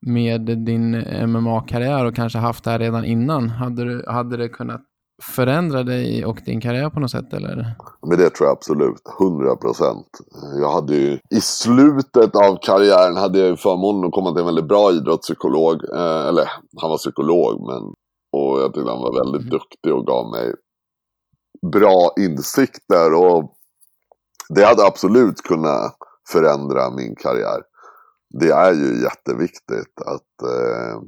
[0.02, 0.92] med din
[1.28, 4.82] MMA-karriär och kanske haft det här redan innan, hade, du, hade det kunnat
[5.22, 7.76] förändra dig och din karriär på något sätt eller?
[8.08, 10.08] Men det tror jag absolut, 100 procent.
[10.62, 14.46] Jag hade ju, i slutet av karriären hade jag ju förmånen att komma till en
[14.46, 15.84] väldigt bra idrottspsykolog.
[15.94, 16.50] Eh, eller
[16.82, 17.94] han var psykolog, men
[18.32, 19.50] och jag tyckte han var väldigt mm.
[19.50, 20.54] duktig och gav mig
[21.72, 23.14] bra insikter.
[23.14, 23.54] Och
[24.50, 25.98] det hade absolut kunnat
[26.32, 27.62] förändra min karriär.
[28.30, 31.02] Det är ju jätteviktigt att eh,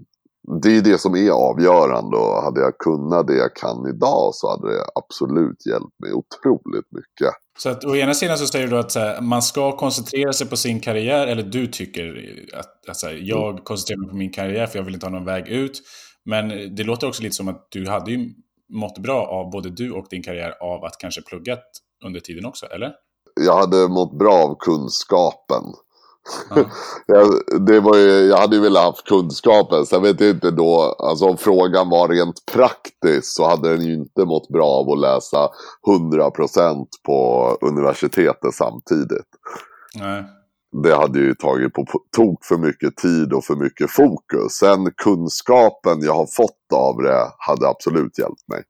[0.61, 4.49] det är det som är avgörande och hade jag kunnat det jag kan idag så
[4.49, 7.33] hade det absolut hjälpt mig otroligt mycket.
[7.59, 10.57] Så att å ena sidan så säger du att här, man ska koncentrera sig på
[10.57, 14.79] sin karriär, eller du tycker att, att här, jag koncentrerar mig på min karriär för
[14.79, 15.81] jag vill inte ha någon väg ut.
[16.25, 18.29] Men det låter också lite som att du hade ju
[18.73, 21.63] mått bra av både du och din karriär av att kanske pluggat
[22.05, 22.93] under tiden också, eller?
[23.41, 25.63] Jag hade mått bra av kunskapen.
[26.49, 26.65] Ja.
[27.07, 27.27] jag,
[27.65, 29.85] det var ju, jag hade ju velat haft kunskapen.
[29.85, 33.93] Sen vet jag inte då, alltså om frågan var rent praktiskt så hade den ju
[33.93, 35.49] inte mått bra av att läsa
[35.87, 39.27] 100% på universitetet samtidigt.
[39.95, 40.25] Nej.
[40.83, 44.51] Det hade ju tagit på tok för mycket tid och för mycket fokus.
[44.51, 48.63] Sen kunskapen jag har fått av det hade absolut hjälpt mig.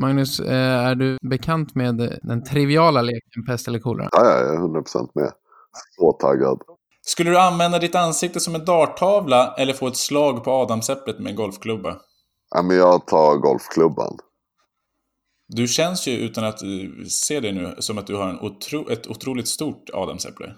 [0.00, 4.08] Magnus, eh, är du bekant med den triviala leken pest eller kolera?
[4.12, 5.32] Ja, jag är 100% med.
[5.96, 6.58] Så taggad.
[7.06, 11.30] Skulle du använda ditt ansikte som en darttavla eller få ett slag på adamsäpplet med
[11.30, 11.96] en golfklubba?
[12.54, 14.18] Ja, men jag tar golfklubban.
[15.48, 16.58] Du känns ju, utan att
[17.08, 20.54] se det nu, som att du har en otro, ett otroligt stort adamsäpple.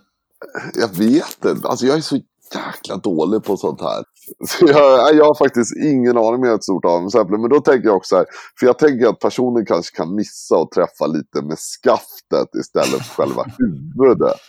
[0.74, 1.68] Jag vet inte.
[1.68, 2.20] Alltså jag är så
[2.54, 4.04] jäkla dålig på sånt här.
[4.48, 7.38] Så jag, jag har faktiskt ingen aning om jag är ett stort adamsäpple.
[7.38, 8.26] Men då tänker jag också här,
[8.58, 13.22] för jag tänker att personen kanske kan missa och träffa lite med skaftet istället för
[13.22, 14.40] själva huvudet.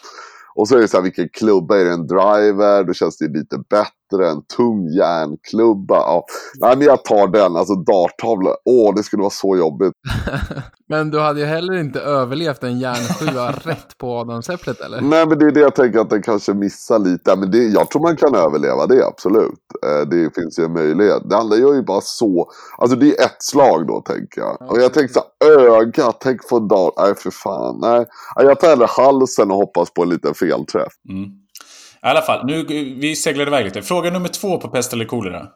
[0.55, 1.91] Och så är det så här, vilken klubba är det?
[1.91, 2.83] En driver?
[2.83, 3.91] Då känns det lite bättre.
[4.21, 5.95] En tung järnklubba.
[5.95, 6.25] Ja.
[6.59, 7.55] Nej, men jag tar den.
[7.55, 8.49] Alltså darttavla.
[8.65, 9.93] Åh, det skulle vara så jobbigt.
[10.89, 15.01] men du hade ju heller inte överlevt en järnsjua rätt på adamsäpplet, eller?
[15.01, 17.35] Nej, men det är det jag tänker att den kanske missar lite.
[17.35, 19.59] Men det, jag tror man kan överleva det, absolut.
[19.85, 21.29] Eh, det finns ju en möjlighet.
[21.29, 22.51] Det andra gör ju bara så.
[22.77, 24.71] Alltså det är ett slag då, tänker jag.
[24.71, 26.17] Och jag tänker så här, ögat.
[26.19, 26.93] Tänk på dart.
[26.97, 27.79] Nej, för fan.
[27.81, 30.93] Nej, jag tar hellre halsen och hoppas på en liten felträff.
[31.09, 31.42] Mm.
[32.03, 32.63] I alla fall, nu,
[32.99, 33.81] vi seglade iväg lite.
[33.81, 35.47] Fråga nummer två på pest eller kolera.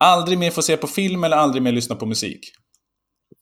[0.00, 2.40] Aldrig mer få se på film eller aldrig mer lyssna på musik?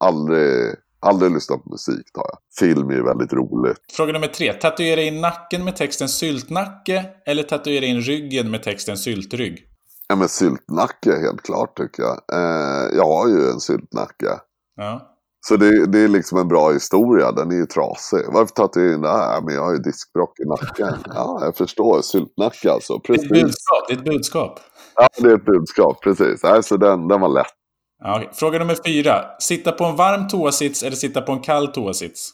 [0.04, 2.38] Aldrig, aldrig lyssna på musik tar jag.
[2.58, 3.78] Film är väldigt roligt.
[3.92, 4.52] Fråga nummer tre.
[4.52, 9.66] Tatuera in nacken med texten syltnacke eller tatuera in ryggen med texten syltrygg?
[10.08, 12.20] Ja men syltnacke helt klart tycker jag.
[12.32, 14.30] Eh, jag har ju en syltnacke.
[14.76, 15.15] Ja.
[15.48, 18.24] Så det, det, är liksom en bra historia, den är ju trasig.
[18.28, 19.40] Varför tatuerar jag in det här?
[19.40, 20.94] Men jag har ju diskbrock i nacken.
[21.14, 22.02] Ja, jag förstår.
[22.02, 23.00] Syltnacke alltså.
[23.00, 23.28] Precis.
[23.28, 23.88] Det är ett budskap.
[23.88, 24.60] Det är ett budskap.
[24.94, 26.02] Ja, det är ett budskap.
[26.02, 26.44] Precis.
[26.44, 27.46] Alltså den, den var lätt.
[28.02, 28.28] Ja, okay.
[28.32, 29.24] Fråga nummer fyra.
[29.38, 32.30] Sitta på en varm toasits eller sitta på en kall toasits?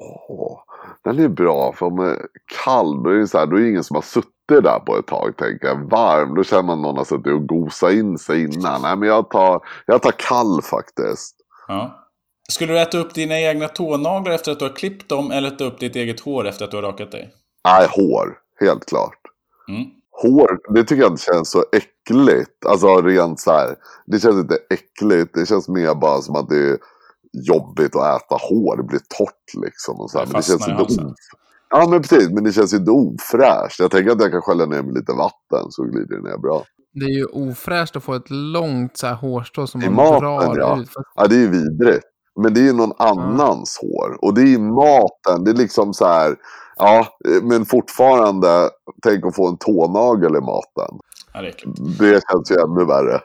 [0.00, 0.58] Oh,
[1.04, 2.26] den är bra, för om den är
[2.64, 4.98] kall då är det så här, då är det ingen som har suttit där på
[4.98, 5.36] ett tag.
[5.36, 5.90] Tänker jag.
[5.90, 8.82] Varm, då känner man någon har suttit och gosat in sig innan.
[8.82, 11.36] Nej, men jag tar, jag tar kall faktiskt.
[11.68, 12.06] Ja.
[12.48, 15.64] Skulle du äta upp dina egna tånaglar efter att du har klippt dem eller äta
[15.64, 17.34] upp ditt eget hår efter att du har rakat dig?
[17.64, 18.38] Nej, hår.
[18.60, 19.18] Helt klart.
[19.68, 19.84] Mm.
[20.22, 22.66] Hår, det tycker jag inte känns så äckligt.
[22.66, 23.74] Alltså rent så här.
[24.06, 25.34] Det känns inte äckligt.
[25.34, 26.78] Det känns mer bara som att det är
[27.32, 28.76] jobbigt att äta hår.
[28.76, 30.00] Det blir torrt liksom.
[30.00, 30.26] Och så här.
[30.26, 31.14] Det Men det känns inte
[31.70, 33.78] Ja men precis, men det känns ju inte ofräscht.
[33.78, 36.64] Jag tänker att jag kan skölja ner med lite vatten så glider det ner bra.
[36.92, 40.20] Det är ju ofräscht att få ett långt så här hårstrå som I man maten,
[40.20, 40.80] drar ja.
[40.80, 40.90] ut.
[41.14, 42.06] Ja, det är ju vidrigt.
[42.42, 43.88] Men det är ju någon annans ja.
[43.88, 44.24] hår.
[44.24, 45.44] Och det är maten.
[45.44, 46.36] Det är liksom så här.
[46.76, 47.06] Ja,
[47.42, 48.70] men fortfarande.
[49.02, 50.98] Tänk att få en tånagel i maten.
[51.32, 51.52] Ja, det,
[51.98, 53.20] det känns ju ännu värre.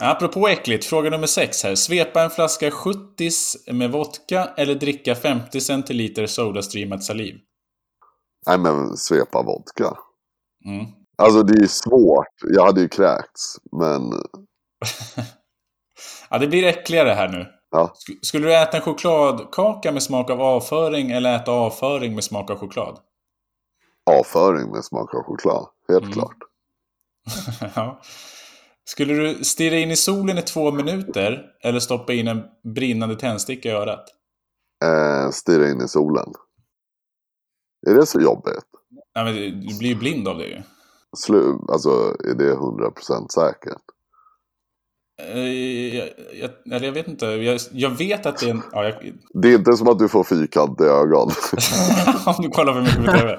[0.00, 1.74] Apropå äckligt, fråga nummer sex här.
[1.74, 3.30] Svepa en flaska 70
[3.72, 7.34] med vodka eller dricka 50 centiliter Sodastreamat saliv?
[8.46, 9.96] Nej men svepa vodka.
[10.64, 10.86] Mm.
[11.18, 12.34] Alltså det är svårt.
[12.42, 13.56] Jag hade ju kräkts.
[13.72, 14.02] Men...
[16.30, 17.46] ja, det blir äckligare här nu.
[17.70, 17.92] Ja.
[18.22, 22.58] Skulle du äta en chokladkaka med smak av avföring eller äta avföring med smak av
[22.58, 22.98] choklad?
[24.10, 26.12] Avföring med smak av choklad, helt mm.
[26.12, 26.38] klart.
[27.74, 28.00] ja.
[28.84, 32.42] Skulle du stirra in i solen i två minuter eller stoppa in en
[32.74, 34.04] brinnande tändsticka i örat?
[34.84, 36.32] Eh, stirra in i solen.
[37.88, 38.64] Är det så jobbigt?
[39.14, 40.62] Nej, men du blir ju blind av det ju.
[41.16, 43.82] Slu alltså, är det 100% säkert?
[45.34, 47.26] Uh, jag, jag, eller jag vet inte.
[47.26, 48.62] Jag, jag vet att det är en...
[48.72, 49.12] Ja, jag...
[49.34, 51.30] Det är inte som att du får fyrkantiga ögon.
[52.26, 53.38] Om du kollar för mycket på TV.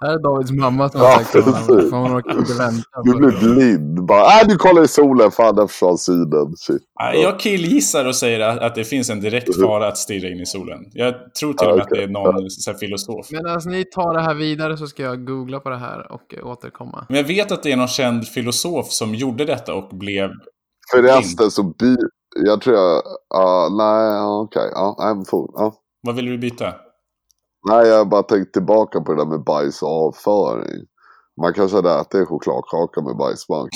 [0.00, 1.90] Här är Davids mamma som har Ja, sagt att precis.
[1.90, 3.02] man orkar inte vänta.
[3.04, 3.54] Du blir det.
[3.54, 4.06] blind.
[4.06, 5.30] Bara, äh, du kollar i solen.
[5.30, 6.56] Fan, där försvann synen.
[6.56, 6.82] Shit.
[7.14, 10.78] Jag killgissar och säger att, det finns en direkt fara att stirra in i solen.
[10.92, 13.30] Jag tror till och med att det är någon så här, filosof.
[13.30, 16.46] Medan ni tar det här vidare så ska jag googla på det här och eh,
[16.46, 17.06] återkomma.
[17.08, 20.30] Men jag vet att det är någon känd filosof som gjorde detta och blev...
[20.94, 21.96] Förresten så by...
[22.46, 23.02] Jag tror jag...
[23.28, 24.70] ja, nej, okej.
[24.74, 25.74] Ja, nej, men for, ja.
[26.02, 26.74] Vad vill du byta?
[27.68, 30.86] Nej, jag har bara tänkt tillbaka på det där med bajs och avföring.
[31.40, 33.70] Man kanske hade ätit en chokladkaka med bajsbank.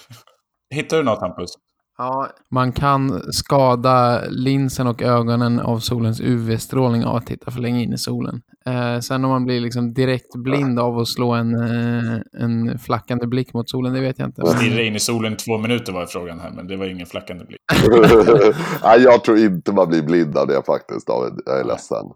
[0.74, 1.50] Hittar du något Hampus?
[1.98, 7.82] Ja, man kan skada linsen och ögonen av solens UV-strålning av att titta för länge
[7.82, 8.42] in i solen.
[8.66, 13.26] Eh, sen om man blir liksom direkt blind av att slå en, eh, en flackande
[13.26, 14.46] blick mot solen, det vet jag inte.
[14.46, 17.60] Stirra in i solen två minuter var frågan här, men det var ingen flackande blick.
[18.82, 21.32] nej, jag tror inte man blir blind av det faktiskt, David.
[21.46, 22.06] Jag är ledsen.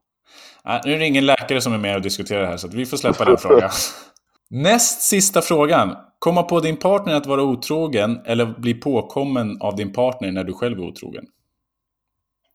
[0.85, 2.87] Nu är det ingen läkare som är med och diskuterar det här, så att vi
[2.87, 3.71] får släppa den frågan.
[4.51, 5.97] Näst sista frågan.
[6.19, 10.53] Komma på din partner att vara otrogen eller bli påkommen av din partner när du
[10.53, 11.25] själv är otrogen?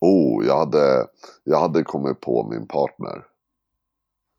[0.02, 1.06] Oh, jag hade,
[1.44, 3.24] jag hade kommit på min partner.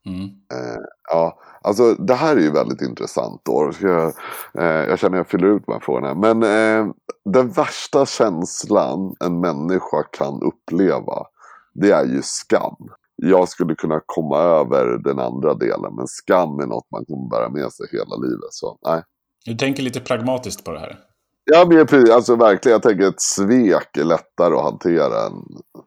[0.07, 0.25] Mm.
[0.25, 3.73] Eh, ja, alltså det här är ju väldigt intressant då.
[3.81, 4.13] Jag,
[4.59, 6.15] eh, jag känner att jag fyller ut de här frågorna.
[6.15, 6.93] Men eh,
[7.25, 11.27] den värsta känslan en människa kan uppleva,
[11.75, 12.89] det är ju skam.
[13.25, 17.49] Jag skulle kunna komma över den andra delen, men skam är något man kommer bära
[17.49, 18.51] med sig hela livet.
[18.51, 19.03] Så nej.
[19.45, 20.99] Du tänker lite pragmatiskt på det här.
[21.45, 25.33] Ja, men alltså verkligen, jag tänker ett svek är lättare att hantera än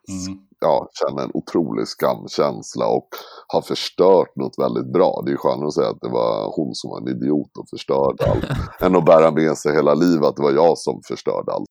[0.10, 0.40] Mm.
[0.60, 3.08] ja, känna en otrolig skamkänsla och
[3.48, 5.22] har förstört något väldigt bra.
[5.26, 7.70] Det är ju skönare att säga att det var hon som var en idiot och
[7.70, 8.46] förstörde allt.
[8.82, 11.66] än att bära med sig hela livet att det var jag som förstörde allt.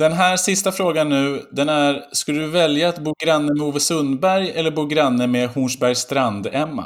[0.00, 3.80] Den här sista frågan nu, den är, skulle du välja att bo granne med Ove
[3.80, 6.84] Sundberg eller bo granne med Hornsbergs Strand-Emma?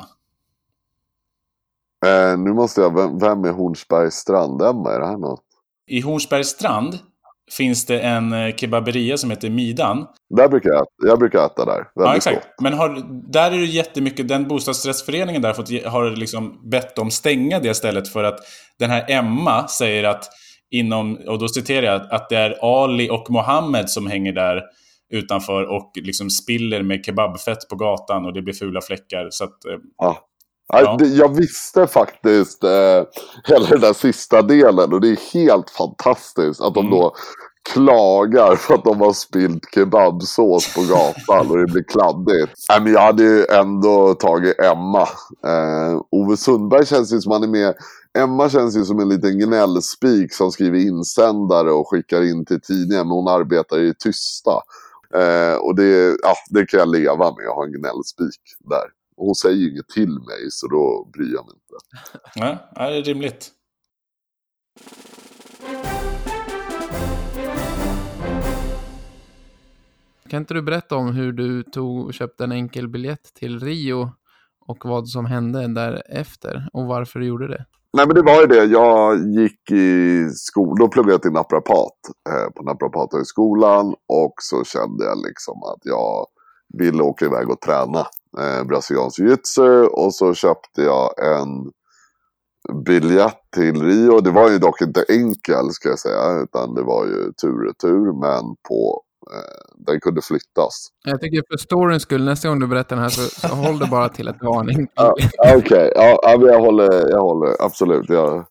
[2.07, 4.95] Eh, nu måste jag, vem, vem är Hornsbergs strand-Emma?
[4.95, 5.43] Är det här något?
[5.87, 6.99] I Hornsbergs Strand
[7.53, 10.07] finns det en eh, kebaberia som heter Midan.
[10.37, 11.75] Där brukar jag, jag brukar äta där.
[11.75, 12.37] Väldigt Ja, exakt.
[12.37, 12.61] gott.
[12.61, 13.03] Men har,
[13.33, 18.09] där är det jättemycket, den bostadsrättsföreningen där fått, har liksom bett dem stänga det stället
[18.09, 18.39] för att
[18.79, 20.29] den här Emma säger att
[20.79, 24.63] inom, och då citerar jag, att det är Ali och Mohammed som hänger där
[25.13, 29.29] utanför och liksom spiller med kebabfett på gatan och det blir fula fläckar.
[29.31, 30.19] Så att, eh, Ja.
[30.73, 30.99] Ja.
[31.01, 33.03] Jag visste faktiskt eh,
[33.49, 36.99] hela den där sista delen och det är helt fantastiskt att de Mm.
[36.99, 37.15] då
[37.73, 42.53] klagar för att de har spillt kebabsås på gatan och det blir kladdigt.
[42.69, 45.03] Nej, men jag hade ju ändå tagit Emma.
[45.47, 47.75] Eh, Ove Sundberg känns ju som han är med.
[48.19, 53.09] Emma känns ju som en liten gnällspik som skriver insändare och skickar in till tidningen.
[53.09, 54.63] Men hon arbetar i tysta.
[55.15, 58.87] Eh, och det, ja, det kan jag leva med att ha en gnällspik där.
[59.17, 61.77] Och hon säger ju inget till mig så då bryr jag mig inte.
[62.77, 63.51] Nej, det är rimligt.
[70.35, 74.11] Kan inte du berätta om hur du tog och köpte en enkel biljett till Rio
[74.67, 77.65] och vad som hände därefter och varför du gjorde det?
[77.93, 78.65] Nej men det var ju det.
[78.65, 80.77] Jag gick i skolan.
[80.79, 83.95] Då pluggade jag till naprapat eh, på naprapathögskolan.
[84.09, 86.27] Och så kände jag liksom att jag
[86.79, 88.07] ville åka iväg och träna
[88.39, 89.87] eh, brasiliansk jiu-jitsu.
[89.87, 91.73] Och så köpte jag en
[92.85, 94.21] biljett till Rio.
[94.21, 96.43] Det var ju dock inte enkel ska jag säga.
[96.43, 98.21] Utan det var ju tur och retur.
[98.21, 99.04] Men på,
[99.87, 100.89] den kunde flyttas.
[101.05, 103.87] Jag tycker för storyns skull, nästa gång du berättar den här så, så håll det
[103.87, 104.35] bara till en
[104.69, 104.87] enkel.
[104.95, 105.15] Ja,
[105.57, 108.09] Okej, ja, ja, jag håller, jag håller absolut.
[108.09, 108.47] Jag,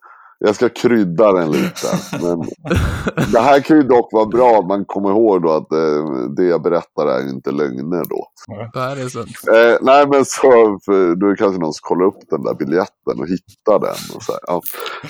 [0.45, 1.88] jag ska krydda den lite.
[2.21, 2.41] Men
[3.32, 6.43] det här kan ju dock vara bra att man kommer ihåg då att eh, det
[6.43, 8.28] jag berättar är ju inte lögner då.
[8.74, 9.30] Det här är sant.
[9.47, 12.53] Eh, nej men så, för då är det kanske någon som kollar upp den där
[12.53, 14.15] biljetten och hittar den.
[14.15, 14.61] Och så här, ja.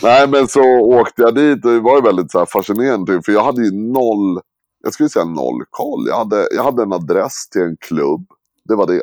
[0.01, 3.21] Nej men så åkte jag dit och det var ju väldigt så här, fascinerande.
[3.25, 4.39] För jag hade ju noll,
[4.83, 6.07] jag skulle säga noll koll.
[6.07, 8.25] Jag hade, jag hade en adress till en klubb.
[8.63, 9.01] Det var det.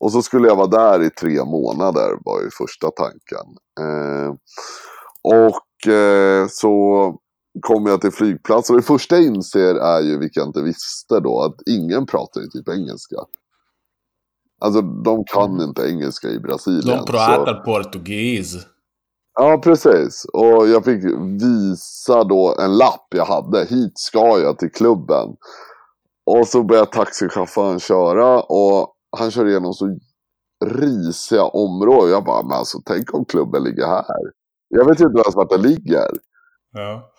[0.00, 3.56] Och så skulle jag vara där i tre månader var ju första tanken.
[3.80, 4.34] Eh,
[5.22, 7.16] och eh, så
[7.60, 11.20] kom jag till flygplats och det första jag inser är ju, vilket jag inte visste
[11.20, 13.16] då, att ingen pratar ju typ engelska.
[14.60, 16.98] Alltså de kan inte engelska i Brasilien.
[16.98, 18.66] De så- pratar portugis.
[19.34, 20.24] Ja, precis.
[20.32, 21.04] Och jag fick
[21.40, 23.64] visa då en lapp jag hade.
[23.64, 25.36] Hit ska jag till klubben.
[26.26, 29.98] Och så började taxichauffören köra och han kör igenom så
[30.64, 32.10] risiga områden.
[32.10, 34.04] Jag bara, men alltså tänk om klubben ligger här.
[34.68, 36.10] Jag vet ju inte ens vart den ligger.
[36.72, 37.10] Ja.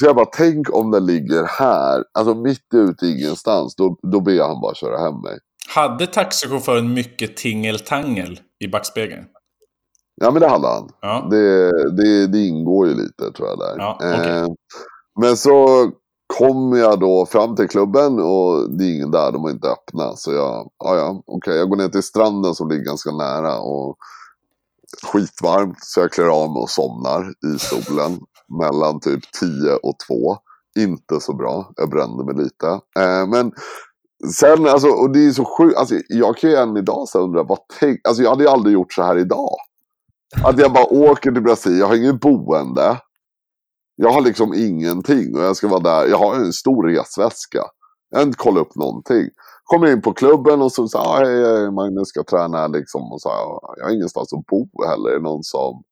[0.00, 2.04] Så jag bara, tänk om den ligger här.
[2.12, 3.76] Alltså mitt ute i ingenstans.
[3.76, 5.38] Då, då ber han bara köra hem mig.
[5.74, 9.24] Hade taxichauffören mycket tingeltangel i backspegeln?
[10.20, 10.88] Ja, men det hade han.
[11.00, 11.26] Ja.
[11.30, 13.74] Det, det, det ingår ju lite tror jag där.
[13.78, 14.30] Ja, okej.
[14.30, 14.46] eh,
[15.20, 15.90] men så
[16.38, 20.18] kommer jag då fram till klubben och det är ingen där, de har inte öppnat.
[20.18, 23.58] Så jag, ja ja, okej, jag går ner till stranden som ligger ganska nära.
[23.58, 23.96] Och
[25.12, 28.20] skitvarmt, så jag klär av mig och somnar i solen
[28.60, 30.36] mellan typ 10 och 2.
[30.78, 32.66] Inte så bra, jag brände mig lite.
[32.98, 33.52] Eh, men
[34.34, 37.42] sen, alltså, och det är så sjukt, alltså, jag kan ju än idag så undra,
[37.42, 39.56] vad tänk, alltså jag hade ju aldrig gjort så här idag.
[40.42, 43.00] Att jag bara åker till Brasilien, jag har inget boende.
[43.96, 46.06] Jag har liksom ingenting och jag ska vara där.
[46.06, 47.62] Jag har en stor resväska.
[48.10, 49.28] Jag har inte kollat upp någonting.
[49.64, 53.12] Kommer in på klubben och så sa ah, hej, hej, Magnus ska träna här liksom.
[53.12, 55.10] Och så, "Ja, jag har ingenstans att bo heller.
[55.10, 55.82] Är det någon som...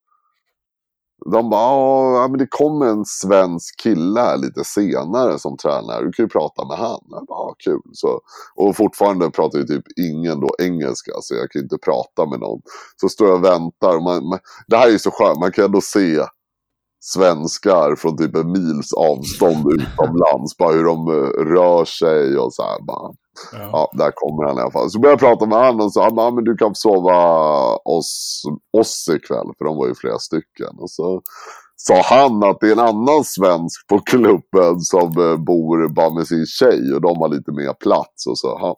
[1.32, 6.04] De bara, "Ja, men det kommer en svensk kille här lite senare som tränare.
[6.04, 7.00] Du kan ju prata med han.
[7.10, 7.80] Jag bara, kul.
[7.92, 8.20] Så,
[8.54, 11.12] och fortfarande pratar ju typ ingen då engelska.
[11.20, 12.60] Så jag kan ju inte prata med någon.
[13.00, 13.96] Så står jag och väntar.
[13.96, 15.40] och Man, man, det här är ju så skönt.
[15.40, 16.20] Man kan ändå se
[17.04, 20.56] svenskar från typ en mils avstånd utomlands.
[20.58, 22.82] Bara hur de eh, rör sig och så här.
[22.86, 23.12] Bara,
[23.52, 23.68] Ja.
[23.72, 24.90] ja, där kommer han i alla fall.
[24.90, 27.18] Så började jag prata med honom och sa han "Ja, men du kan sova
[27.84, 28.42] oss,
[28.78, 29.46] oss ikväll.
[29.58, 30.76] För de var ju flera stycken.
[30.78, 31.22] Och så
[31.76, 36.26] sa han att det är en annan svensk på klubben som eh, bor bara med
[36.26, 36.94] sin tjej.
[36.94, 38.26] Och de har lite mer plats.
[38.26, 38.74] Och så, han,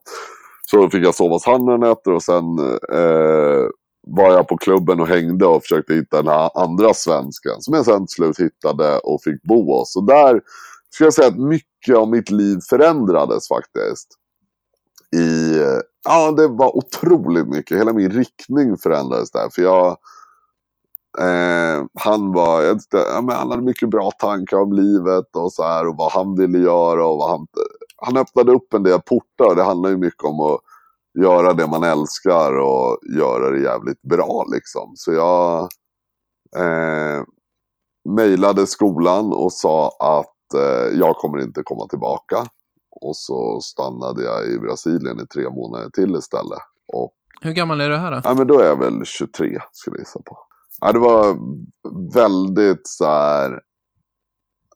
[0.71, 2.59] så fick jag sova hos han några nätter och sen
[2.93, 3.65] eh,
[4.07, 7.61] var jag på klubben och hängde och försökte hitta den här andra svensken.
[7.61, 9.97] Som jag sen till slut hittade och fick bo hos.
[9.97, 10.41] Och där
[10.91, 14.09] skulle jag säga att mycket av mitt liv förändrades faktiskt.
[15.17, 15.59] I,
[16.05, 17.79] ja, det var otroligt mycket.
[17.79, 19.49] Hela min riktning förändrades där.
[19.51, 19.87] För jag,
[21.19, 25.53] eh, han var, jag tyckte ja, men han hade mycket bra tankar om livet och
[25.53, 25.89] så här.
[25.89, 27.47] Och vad han ville göra och vad han,
[27.97, 29.55] han öppnade upp en del portar.
[29.55, 30.61] Det handlar ju mycket om att
[31.23, 34.93] göra det man älskar och göra det jävligt bra liksom.
[34.95, 35.61] Så jag
[36.57, 37.23] eh,
[38.09, 42.37] mejlade skolan och sa att eh, jag kommer inte komma tillbaka.
[43.01, 46.59] Och så stannade jag i Brasilien i tre månader till istället.
[46.93, 48.21] Och Hur gammal är du här då?
[48.25, 50.39] ja, men då är jag väl 23 skulle jag gissa på.
[50.81, 51.37] Ja, det var
[52.15, 53.61] väldigt så här.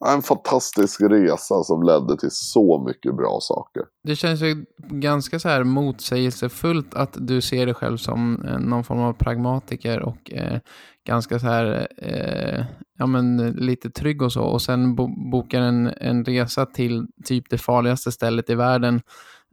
[0.06, 3.82] En fantastisk resa som ledde till så mycket bra saker.
[4.04, 8.84] Det känns ju ganska så här motsägelsefullt att du ser dig själv som eh, någon
[8.84, 10.58] form av pragmatiker och eh,
[11.06, 12.64] ganska så här, eh,
[12.98, 14.42] ja men lite trygg och så.
[14.42, 19.00] Och sen bo bokar en, en resa till typ det farligaste stället i världen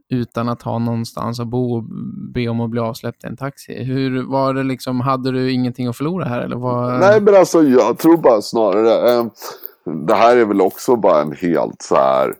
[0.08, 1.84] utan att ha någonstans att bo och
[2.34, 3.84] be om att bli avsläppt i en taxi.
[3.84, 7.00] Hur var det liksom, hade du ingenting att förlora här eller vad?
[7.00, 9.12] Nej men alltså jag tror bara snarare.
[9.12, 9.26] Eh,
[9.86, 12.34] det här är väl också bara en helt så här.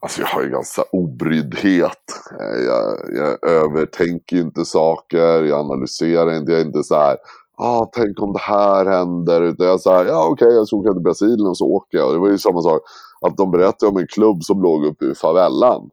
[0.00, 2.04] Alltså jag har ju ganska obryddhet.
[2.40, 5.42] Eh, jag, jag övertänker inte saker.
[5.42, 6.52] Jag analyserar inte.
[6.52, 7.16] Jag är inte så här.
[7.56, 9.42] Ah, tänk om det här händer.
[9.42, 12.06] Utan jag säger ja okej jag ska åka till Brasilien och så åker jag.
[12.06, 12.82] Och det var ju samma sak.
[13.20, 15.90] Att de berättade om en klubb som låg uppe i favellan.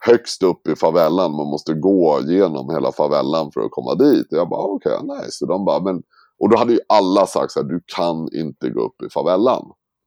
[0.00, 1.32] Högst upp i favellan.
[1.32, 4.32] Man måste gå genom hela favellan för att komma dit.
[4.32, 5.30] Och jag bara ah, okej nice.
[5.30, 6.02] Så de bara men.
[6.44, 7.68] Och då hade ju alla sagt så här.
[7.68, 9.62] Du kan inte gå upp i favellan!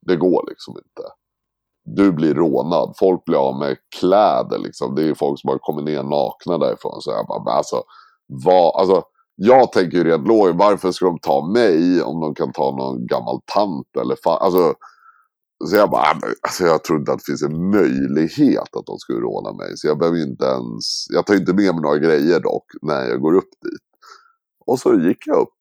[0.07, 1.03] Det går liksom inte.
[1.85, 2.93] Du blir rånad.
[2.99, 4.95] Folk blir av med kläder liksom.
[4.95, 7.01] Det är ju folk som har kommit ner nakna därifrån.
[7.01, 7.83] Så jag bara men alltså.
[8.27, 9.03] Vad, alltså
[9.35, 13.07] jag tänker ju rent logiskt, varför ska de ta mig om de kan ta någon
[13.07, 14.73] gammal tant eller fan, alltså.
[15.65, 18.85] Så jag bara, äh, men, alltså jag tror inte att det finns en möjlighet att
[18.85, 19.77] de skulle råna mig.
[19.77, 23.05] Så jag behöver ju inte ens, jag tar inte med mig några grejer dock när
[23.09, 23.87] jag går upp dit.
[24.65, 25.56] Och så gick jag upp.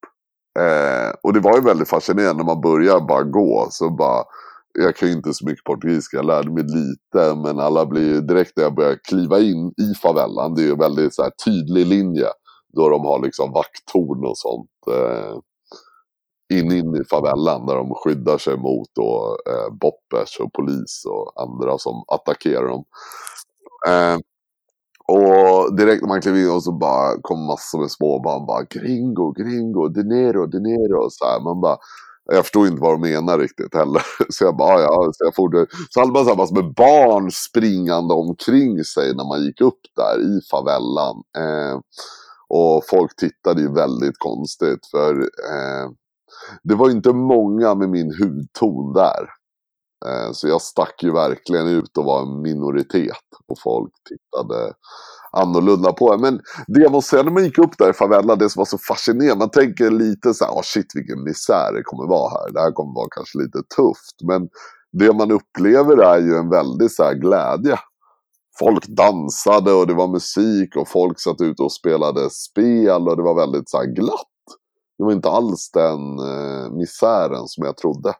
[0.59, 3.69] Eh, och det var ju väldigt fascinerande när man började bara gå.
[3.71, 4.25] Så bara,
[4.79, 7.35] jag kan ju inte så mycket portugisiska, jag lärde mig lite.
[7.35, 10.73] Men alla blir ju direkt när jag börjar kliva in i favellan, det är ju
[10.73, 12.27] en väldigt så här, tydlig linje.
[12.73, 14.71] Då de har liksom vakttorn och sånt.
[14.91, 15.39] Eh,
[16.59, 21.43] in, in i favellan, där de skyddar sig mot då, eh, boppers och polis och
[21.43, 22.85] andra som attackerar dem.
[23.89, 24.19] Eh,
[25.09, 29.33] och direkt när man klev in och så bara kom massor med småbarn bara gringo,
[29.33, 31.11] gringo, dinero, dinero.
[31.11, 31.41] Så här.
[31.41, 31.77] Man bara,
[32.33, 34.03] jag förstod inte vad de menar riktigt heller.
[34.29, 35.77] Så jag bara, ja, så jag fortsatte.
[35.91, 39.81] Så hade man så här massor med barn springande omkring sig när man gick upp
[39.97, 41.17] där i favellan.
[41.39, 41.81] Eh,
[42.49, 45.91] och folk tittade ju väldigt konstigt för eh,
[46.63, 49.36] det var inte många med min hudton där.
[50.07, 53.27] Eh, så jag stack ju verkligen ut och var en minoritet.
[53.49, 54.73] Och folk tittade
[55.33, 58.37] annorlunda på en Men det jag måste säga när man gick upp där i favela,
[58.37, 59.37] det som var så fascinerande.
[59.37, 62.53] Man tänker lite så här, oh shit vilken misär det kommer vara här.
[62.53, 64.17] Det här kommer vara kanske lite tufft.
[64.25, 64.49] Men
[64.93, 67.79] det man upplever är ju en väldig så här glädje.
[68.59, 73.23] folk dansade och det var musik och folk satt ute och spelade spel och det
[73.23, 74.37] var väldigt så här glatt.
[74.99, 78.15] Det var inte alls den eh, misären som jag trodde.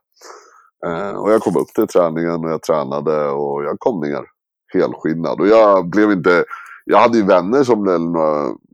[0.85, 4.25] Eh, och jag kom upp till träningen och jag tränade och jag kom ner
[4.73, 5.41] helskinnad.
[5.41, 6.45] Och jag blev inte...
[6.85, 7.99] Jag hade ju vänner som blev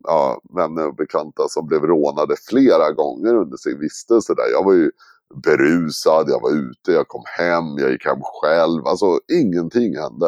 [0.04, 4.52] ja, vänner och bekanta som blev rånade flera gånger under sin vistelse där.
[4.52, 4.92] Jag var ju
[5.36, 8.88] berusad, jag var ute, jag kom hem, jag gick hem själv.
[8.88, 10.28] Alltså ingenting hände.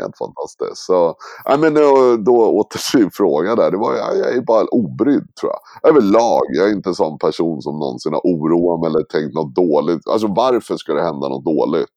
[0.00, 0.86] Helt fantastiskt.
[0.86, 3.70] Så, ja, men eh, då åter till frågan där.
[3.70, 5.90] Det var, jag, jag är bara obrydd tror jag.
[5.90, 9.54] Överlag, jag är inte en sån person som någonsin har oroat mig eller tänkt något
[9.54, 10.08] dåligt.
[10.08, 11.94] Alltså varför ska det hända något dåligt?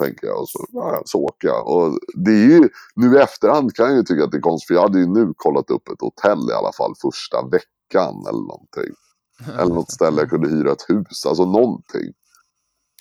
[0.00, 0.40] Tänker jag.
[0.40, 1.68] Och så, ja, så åker jag.
[1.68, 4.66] Och det är ju, nu i efterhand kan jag ju tycka att det är konstigt.
[4.66, 8.46] För jag hade ju nu kollat upp ett hotell i alla fall första veckan eller
[8.52, 8.94] någonting.
[9.58, 11.26] Eller något ställe jag kunde hyra ett hus.
[11.26, 12.12] Alltså någonting.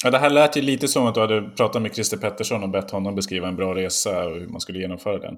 [0.04, 2.70] Ja, det här lät ju lite som att du hade pratat med Christer Pettersson och
[2.70, 5.36] bett honom beskriva en bra resa och hur man skulle genomföra den.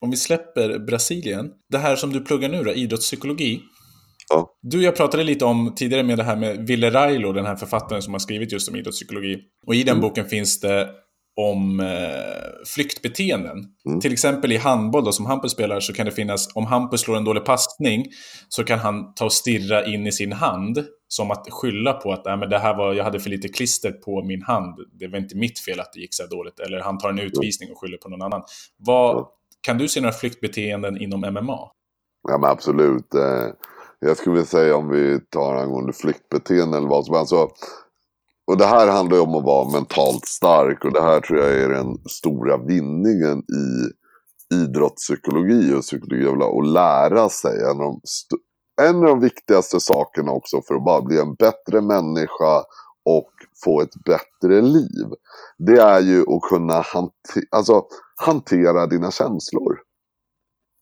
[0.00, 3.60] Om vi släpper Brasilien, det här som du pluggar nu då, idrottspsykologi.
[4.28, 4.48] Ja.
[4.62, 8.02] Du jag pratade lite om tidigare med det här med Ville Railo, den här författaren
[8.02, 9.38] som har skrivit just om idrottspsykologi.
[9.66, 10.00] Och i den mm.
[10.00, 10.88] boken finns det
[11.36, 13.64] om eh, flyktbeteenden.
[13.86, 14.00] Mm.
[14.00, 17.16] Till exempel i handboll då, som Hampus spelar så kan det finnas, om Hampus slår
[17.16, 18.06] en dålig passning
[18.48, 22.26] så kan han ta och stirra in i sin hand som att skylla på att
[22.26, 24.78] äh, men det här var, jag hade för lite klister på min hand.
[24.92, 26.60] Det var inte mitt fel att det gick så dåligt.
[26.60, 28.42] Eller han tar en utvisning och skyller på någon annan.
[28.76, 29.26] Vad,
[29.60, 31.58] kan du se några flyktbeteenden inom MMA?
[32.28, 33.14] Ja men absolut.
[33.14, 33.48] Eh,
[34.00, 37.32] jag skulle vilja säga om vi tar angående flyktbeteenden eller vad som helst.
[38.46, 41.54] Och det här handlar ju om att vara mentalt stark och det här tror jag
[41.54, 43.92] är den stora vinningen i
[44.54, 47.60] idrottspsykologi och psykologi och lära sig.
[47.62, 48.38] En av, de
[48.82, 52.64] en av de viktigaste sakerna också för att bara bli en bättre människa
[53.04, 53.30] och
[53.64, 55.06] få ett bättre liv.
[55.58, 57.84] Det är ju att kunna hante alltså,
[58.16, 59.78] hantera dina känslor.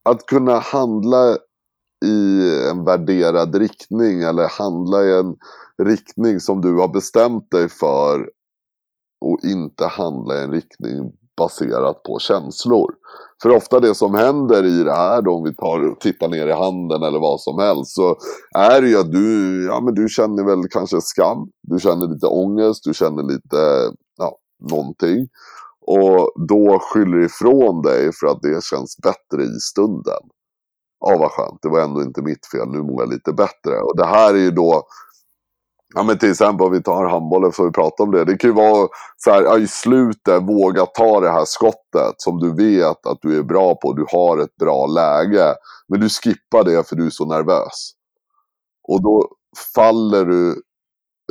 [0.04, 1.38] Att kunna handla
[2.04, 2.40] i
[2.70, 5.36] en värderad riktning eller handla i en
[5.82, 8.28] riktning som du har bestämt dig för
[9.20, 12.94] och inte handla i en riktning baserat på känslor.
[13.42, 16.46] För ofta det som händer i det här då, om vi tar och tittar ner
[16.46, 18.16] i handen eller vad som helst, så
[18.54, 22.26] är det ju att du, ja men du känner väl kanske skam, du känner lite
[22.26, 24.38] ångest, du känner lite, ja,
[24.70, 25.28] någonting.
[25.86, 30.22] Och då skyller ifrån dig för att det känns bättre i stunden.
[31.00, 33.80] Ja, vad skönt, det var ändå inte mitt fel, nu mår jag lite bättre.
[33.80, 34.86] Och det här är ju då
[35.94, 38.24] Ja men till exempel om vi tar handbollen så vi pratar om det.
[38.24, 42.38] Det kan ju vara så här, ja, i slutet våga ta det här skottet som
[42.38, 43.92] du vet att du är bra på.
[43.92, 45.54] Du har ett bra läge.
[45.88, 47.90] Men du skippar det för du är så nervös.
[48.88, 49.28] Och då
[49.74, 50.62] faller du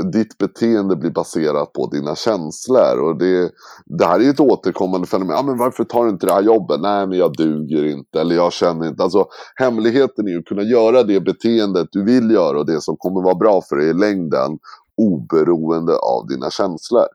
[0.04, 3.00] ditt beteende blir baserat på dina känslor.
[3.00, 3.52] Och det,
[3.86, 5.36] det här är ju ett återkommande fenomen.
[5.36, 6.82] Ja, men varför tar du inte det här jobbet?
[6.82, 8.22] Nej, men jag duger inte.
[8.22, 9.04] Eller jag känner inte.
[9.04, 12.98] Alltså, hemligheten är ju att kunna göra det beteendet du vill göra och det som
[12.98, 14.60] kommer vara bra för dig i längden.
[14.98, 17.06] Oberoende av dina känslor.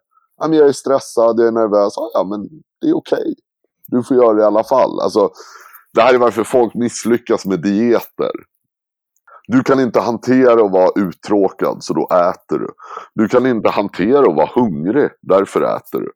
[0.40, 1.94] Ja, men jag är stressad, jag är nervös.
[2.14, 2.42] Ja, men
[2.80, 3.18] det är okej.
[3.18, 3.34] Okay.
[3.86, 5.00] Du får göra det i alla fall.
[5.00, 5.30] Alltså,
[5.94, 8.32] det här är varför folk misslyckas med dieter.
[9.46, 12.68] Du kan inte hantera att vara uttråkad så då äter du.
[13.14, 16.10] Du kan inte hantera att vara hungrig, därför äter du.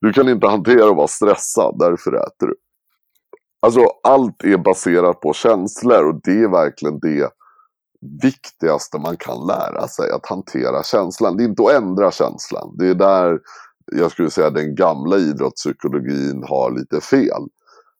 [0.00, 2.54] Du kan inte hantera att vara stressad, därför äter du.
[3.60, 7.30] Alltså allt är baserat på känslor och det är verkligen det
[8.22, 10.10] viktigaste man kan lära sig.
[10.10, 11.36] Att hantera känslan.
[11.36, 12.74] Det är inte att ändra känslan.
[12.78, 13.38] Det är där
[13.92, 17.42] jag skulle säga den gamla idrottspsykologin har lite fel.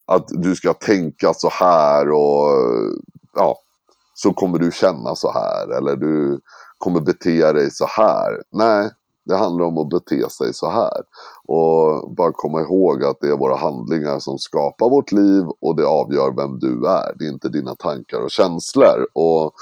[0.05, 2.47] Att du ska tänka så här och
[3.33, 3.57] ja,
[4.19, 6.39] så kommer du känna så här eller du
[6.77, 8.41] kommer bete dig så här.
[8.51, 8.89] Nej,
[9.25, 11.01] det handlar om att bete sig så här.
[11.45, 15.87] Och bara komma ihåg att det är våra handlingar som skapar vårt liv och det
[15.87, 17.17] avgör vem du är.
[17.19, 19.07] Det är inte dina tankar och känslor.
[19.13, 19.53] Och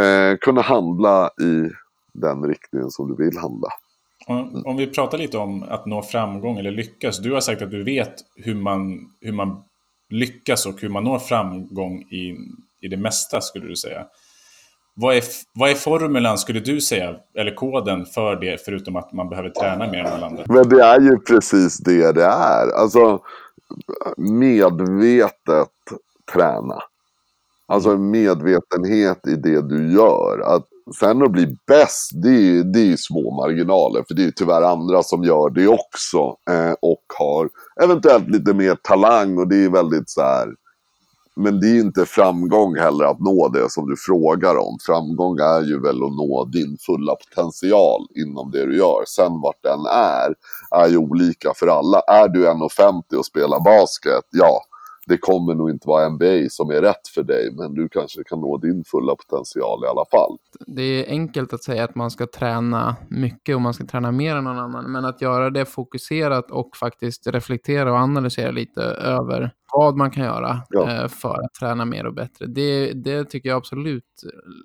[0.00, 1.70] eh, kunna handla i
[2.12, 3.68] den riktningen som du vill handla.
[4.26, 7.18] Om, om vi pratar lite om att nå framgång eller lyckas.
[7.18, 9.62] Du har sagt att du vet hur man, hur man
[10.08, 12.36] lyckas och hur man når framgång i
[12.82, 14.06] i det mesta skulle du säga.
[14.94, 15.22] Vad är,
[15.54, 19.90] vad är formulan skulle du säga, eller koden för det, förutom att man behöver träna
[19.90, 20.44] mer än alla andra?
[20.48, 22.72] Men det är ju precis det det är.
[22.74, 23.20] Alltså
[24.16, 25.68] medvetet
[26.32, 26.82] träna.
[27.66, 30.54] Alltså medvetenhet i det du gör.
[30.54, 30.66] Att
[31.00, 34.04] sen att bli bäst, det är, det är små marginaler.
[34.08, 36.36] För det är tyvärr andra som gör det också.
[36.50, 37.48] Eh, och har
[37.82, 40.48] eventuellt lite mer talang och det är väldigt så här
[41.36, 44.78] men det är inte framgång heller att nå det som du frågar om.
[44.86, 49.04] Framgång är ju väl att nå din fulla potential inom det du gör.
[49.06, 50.34] Sen vart den är,
[50.70, 52.00] är ju olika för alla.
[52.00, 54.62] Är du 1,50 och spelar basket, ja,
[55.06, 58.40] det kommer nog inte vara NBA som är rätt för dig, men du kanske kan
[58.40, 60.38] nå din fulla potential i alla fall.
[60.66, 64.36] Det är enkelt att säga att man ska träna mycket och man ska träna mer
[64.36, 69.50] än någon annan, men att göra det fokuserat och faktiskt reflektera och analysera lite över
[69.72, 70.90] vad man kan göra ja.
[70.90, 72.46] Eh, för att träna mer och bättre.
[72.46, 74.04] Det, det tycker jag absolut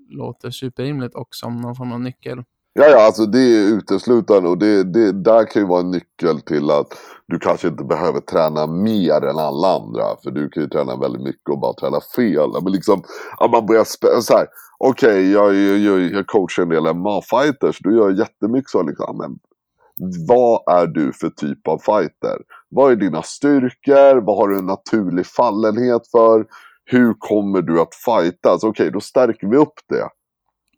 [0.09, 2.43] låter superrimligt och som någon form av nyckel.
[2.79, 6.41] Ja, ja, alltså det är uteslutande och det, det där kan ju vara en nyckel
[6.41, 6.87] till att
[7.27, 10.03] du kanske inte behöver träna mer än alla andra.
[10.23, 12.49] För du kan ju träna väldigt mycket och bara träna fel.
[12.63, 13.03] Men liksom,
[13.37, 14.47] att man börjar spela så här.
[14.77, 17.77] Okej, okay, jag, jag, jag coachar en del MMA-fighters.
[17.79, 19.17] Du gör jättemycket så liksom.
[19.17, 19.39] Men
[20.27, 22.37] vad är du för typ av fighter?
[22.69, 24.21] Vad är dina styrkor?
[24.21, 26.45] Vad har du en naturlig fallenhet för?
[26.85, 28.63] Hur kommer du att fightas?
[28.63, 30.07] Okej, okay, då stärker vi upp det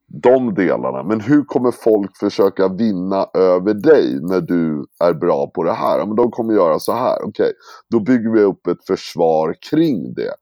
[0.09, 1.03] de delarna.
[1.03, 5.99] Men hur kommer folk försöka vinna över dig när du är bra på det här?
[5.99, 7.17] Ja, men de kommer göra så här.
[7.17, 7.53] Okej, okay.
[7.89, 10.33] då bygger vi upp ett försvar kring det.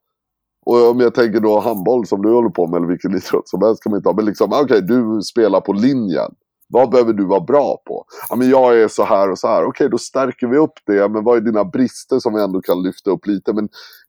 [0.66, 3.62] Och om jag tänker då handboll som du håller på med eller vilken idrott som
[3.62, 4.16] helst kan man inte ha.
[4.16, 6.30] Men liksom, okej, okay, du spelar på linjen.
[6.68, 8.04] Vad behöver du vara bra på?
[8.28, 9.60] Ja, men jag är så här och så här.
[9.60, 11.08] Okej, okay, då stärker vi upp det.
[11.08, 13.52] Men vad är dina brister som vi ändå kan lyfta upp lite?
[13.52, 13.68] Men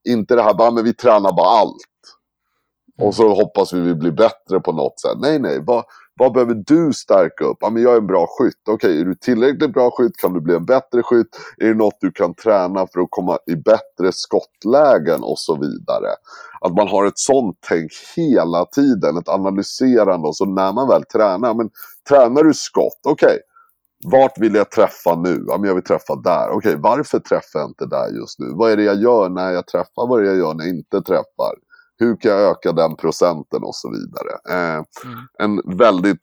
[0.10, 1.78] inte det här bara, men vi tränar bara allt.
[3.02, 5.18] Och så hoppas vi vi blir bättre på något sätt.
[5.20, 5.60] Nej, nej.
[5.66, 5.84] Vad,
[6.20, 7.58] vad behöver du stärka upp?
[7.60, 8.62] Ja, men jag är en bra skytt.
[8.70, 11.28] Okej, är du tillräckligt bra skytt kan du bli en bättre skytt.
[11.58, 16.10] Är det något du kan träna för att komma i bättre skottlägen och så vidare.
[16.62, 21.04] Att man har ett sånt tänk hela tiden, ett analyserande och så när man väl
[21.04, 21.54] tränar.
[21.54, 21.70] Men
[22.10, 23.40] tränar du skott, okej.
[24.06, 25.44] Vart vill jag träffa nu?
[25.48, 26.50] Ja, men jag vill träffa där.
[26.50, 28.46] Okej, varför träffar jag inte där just nu?
[28.54, 30.08] Vad är det jag gör när jag träffar?
[30.08, 31.69] Vad är det jag gör när jag inte träffar?
[32.00, 34.30] Hur kan jag öka den procenten och så vidare.
[34.50, 35.20] Eh, mm.
[35.40, 36.18] En väldigt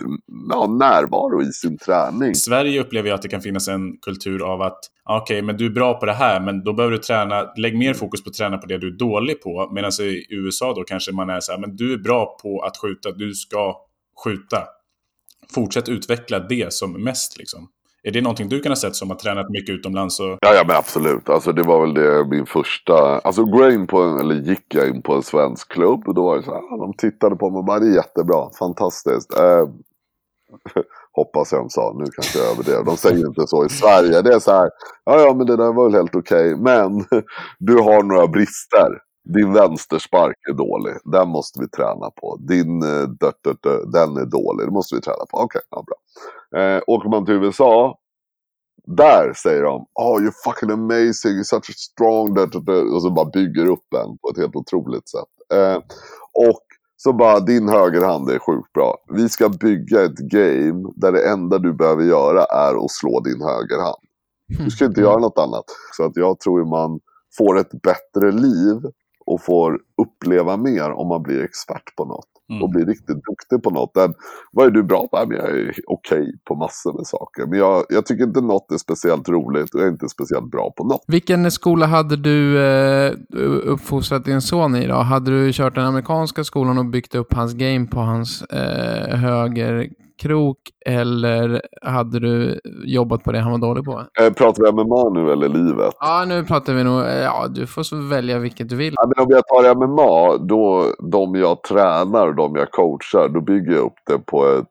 [0.51, 2.31] ja, närvaro i sin träning.
[2.31, 5.57] I Sverige upplever jag att det kan finnas en kultur av att okej, okay, men
[5.57, 8.31] du är bra på det här, men då behöver du träna, lägg mer fokus på
[8.31, 9.71] att träna på det du är dålig på.
[9.73, 12.77] Medan i USA då kanske man är så här, men du är bra på att
[12.77, 13.77] skjuta, du ska
[14.25, 14.65] skjuta.
[15.55, 17.69] Fortsätt utveckla det som mest liksom.
[18.07, 20.21] Är det någonting du kan ha sett som har tränat mycket utomlands?
[20.21, 20.39] Och...
[20.41, 21.29] Ja, ja, men absolut.
[21.29, 23.19] Alltså det var väl det min första...
[23.19, 26.15] Alltså går jag in på en, eller gick jag in på en svensk klubb och
[26.15, 28.51] då var det så här, ah, de tittade på mig och bara, det är jättebra,
[28.59, 29.39] fantastiskt.
[29.39, 29.69] Eh,
[31.13, 32.85] hoppas jag de sa, nu kanske jag överdrev.
[32.85, 34.23] De säger inte så i Sverige.
[34.23, 34.71] Det är så här,
[35.05, 36.63] ja ja men det där var väl helt okej, okay.
[36.63, 37.05] men
[37.59, 38.89] du har några brister.
[39.35, 42.37] Din vänsterspark är dålig, den måste vi träna på.
[42.41, 45.37] Din eh, dött, dött, dött, den är dålig, det måste vi träna på.
[45.37, 45.97] Okej, okay, ja, bra.
[46.57, 47.99] Eh, åker man till USA,
[48.87, 52.39] där säger de Oh you're fucking amazing, you're such a strong...
[52.95, 55.59] Och så bara bygger upp en på ett helt otroligt sätt.
[55.59, 55.77] Eh,
[56.33, 56.63] och
[56.97, 58.97] så bara, din högerhand är sjukt bra.
[59.09, 63.43] Vi ska bygga ett game där det enda du behöver göra är att slå din
[63.43, 64.03] högerhand.
[64.59, 65.65] Du ska inte göra något annat.
[65.97, 67.01] Så att jag tror man
[67.39, 68.77] får ett bättre liv
[69.27, 72.36] och får uppleva mer om man blir expert på något.
[72.51, 72.63] Mm.
[72.63, 73.95] Och blir riktigt duktig på något.
[73.95, 74.15] Den,
[74.53, 75.17] vad är du bra på?
[75.17, 77.47] Jag är okej okay på massor med saker.
[77.47, 80.73] Men jag, jag, tycker inte något är speciellt roligt och jag är inte speciellt bra
[80.77, 81.05] på något.
[81.07, 83.13] Vilken skola hade du eh,
[83.65, 84.95] uppfostrat din son i då?
[84.95, 89.89] Hade du kört den amerikanska skolan och byggt upp hans game på hans eh, höger
[90.23, 94.05] krok eller hade du jobbat på det han var dålig på?
[94.21, 95.95] Eh, pratar vi MMA nu eller livet?
[96.01, 98.95] Ja, nu pratar vi nog, eh, ja du får välja vilket du vill.
[98.97, 103.41] Ja, men om jag tar MMA, då de jag tränar och de jag coachar, då
[103.41, 104.67] bygger jag upp det på ett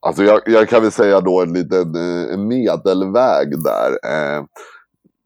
[0.00, 3.90] Alltså jag, jag kan väl säga då en liten eh, en medelväg där.
[3.90, 4.44] Eh,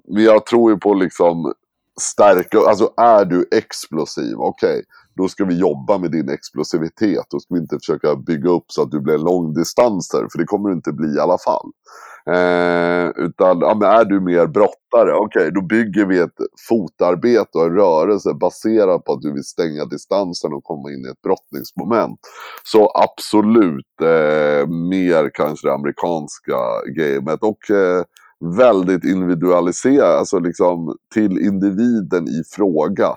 [0.09, 1.53] men jag tror ju på liksom
[2.01, 4.71] stärka, alltså är du explosiv, okej.
[4.71, 4.83] Okay
[5.21, 7.27] då ska vi jobba med din explosivitet.
[7.31, 10.69] Då ska vi inte försöka bygga upp så att du blir långdistanser, för det kommer
[10.69, 11.71] du inte bli i alla fall.
[12.27, 17.59] Eh, utan ja, men är du mer brottare, okej okay, då bygger vi ett fotarbete
[17.59, 21.23] och en rörelse baserat på att du vill stänga distansen och komma in i ett
[21.23, 22.21] brottningsmoment.
[22.65, 26.59] Så absolut eh, mer kanske det amerikanska
[26.97, 27.43] gamet.
[27.43, 28.05] Och eh,
[28.57, 33.15] väldigt individualiserat, alltså liksom till individen i fråga.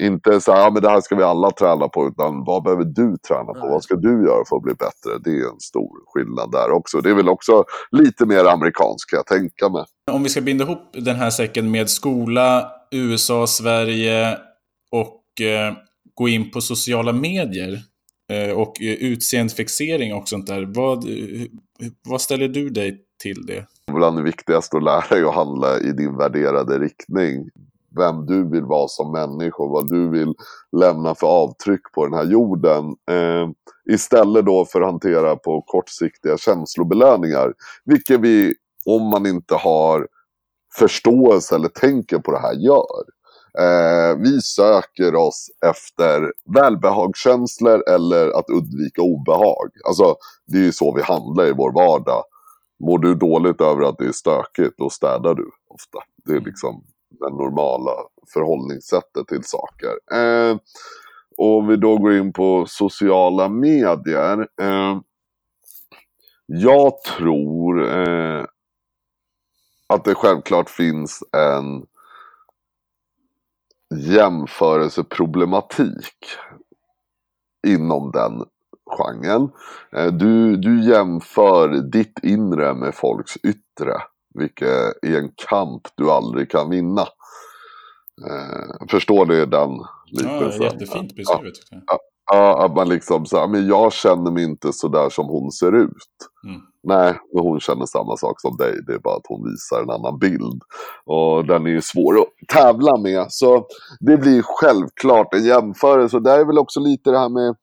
[0.00, 2.84] Inte så här, ja, men det här ska vi alla träna på, utan vad behöver
[2.84, 3.68] du träna på?
[3.68, 5.18] Vad ska du göra för att bli bättre?
[5.24, 7.00] Det är en stor skillnad där också.
[7.00, 9.84] Det är väl också lite mer amerikanskt kan jag tänka mig.
[10.10, 14.38] Om vi ska binda ihop den här säcken med skola, USA, Sverige
[14.90, 15.74] och eh,
[16.14, 17.78] gå in på sociala medier
[18.32, 20.64] eh, och eh, utseendefixering och sånt där.
[20.74, 21.04] Vad,
[22.08, 23.66] vad ställer du dig till det?
[23.92, 27.50] Bland det viktigaste att lära dig att handla i din värderade riktning
[27.96, 30.34] vem du vill vara som människa och vad du vill
[30.76, 32.84] lämna för avtryck på den här jorden.
[33.10, 33.48] Eh,
[33.90, 37.54] istället då för att hantera på kortsiktiga känslobelöningar.
[37.84, 38.54] Vilket vi,
[38.86, 40.08] om man inte har
[40.78, 43.04] förståelse eller tänker på det här, gör.
[43.58, 49.68] Eh, vi söker oss efter välbehagskänslor eller att undvika obehag.
[49.86, 50.16] Alltså,
[50.46, 52.24] det är ju så vi handlar i vår vardag.
[52.84, 55.98] Mår du dåligt över att det är stökigt, då städar du ofta.
[56.24, 57.92] Det är liksom det normala
[58.32, 59.90] förhållningssättet till saker.
[60.12, 60.56] Eh,
[61.36, 64.48] och om vi då går in på sociala medier.
[64.60, 65.00] Eh,
[66.46, 68.44] jag tror eh,
[69.86, 71.86] att det självklart finns en
[73.94, 76.16] jämförelseproblematik
[77.66, 78.44] inom den
[78.98, 79.50] genren.
[79.92, 84.02] Eh, du, du jämför ditt inre med folks yttre.
[84.34, 84.68] Vilket
[85.02, 87.02] är en kamp du aldrig kan vinna.
[88.26, 89.70] Eh, förstår du den
[90.06, 90.62] liknelsen?
[90.62, 91.54] Ja, jättefint beskrivet.
[91.70, 91.98] Ja,
[92.30, 95.72] ja, att man liksom så men jag känner mig inte så där som hon ser
[95.72, 95.92] ut.
[96.44, 96.60] Mm.
[96.82, 98.74] Nej, men hon känner samma sak som dig.
[98.86, 100.62] Det är bara att hon visar en annan bild.
[101.04, 103.26] Och den är ju svår att tävla med.
[103.28, 103.66] Så
[104.00, 106.16] det blir självklart en jämförelse.
[106.16, 107.56] Och det är väl också lite det här med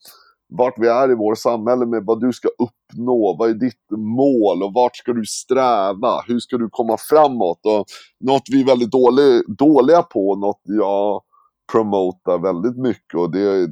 [0.57, 4.63] vart vi är i vårt samhälle med vad du ska uppnå, vad är ditt mål
[4.63, 7.85] och vart ska du sträva, hur ska du komma framåt och
[8.19, 11.21] något vi är väldigt dålig, dåliga på, något jag
[11.71, 13.67] promotar väldigt mycket och det,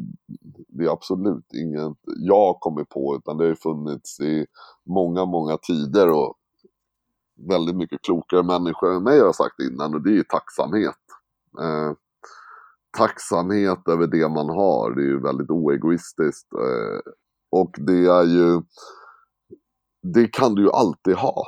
[0.67, 4.45] det är absolut inget jag kommit på utan det har funnits i
[4.85, 6.33] många, många tider och
[7.49, 10.95] väldigt mycket klokare människor än mig har sagt innan och det är tacksamhet.
[11.59, 11.93] Eh,
[12.97, 14.95] tacksamhet över det man har.
[14.95, 16.53] Det är ju väldigt oegoistiskt.
[16.53, 17.11] Eh,
[17.51, 18.61] och det är ju,
[20.13, 21.43] det kan du ju alltid ha.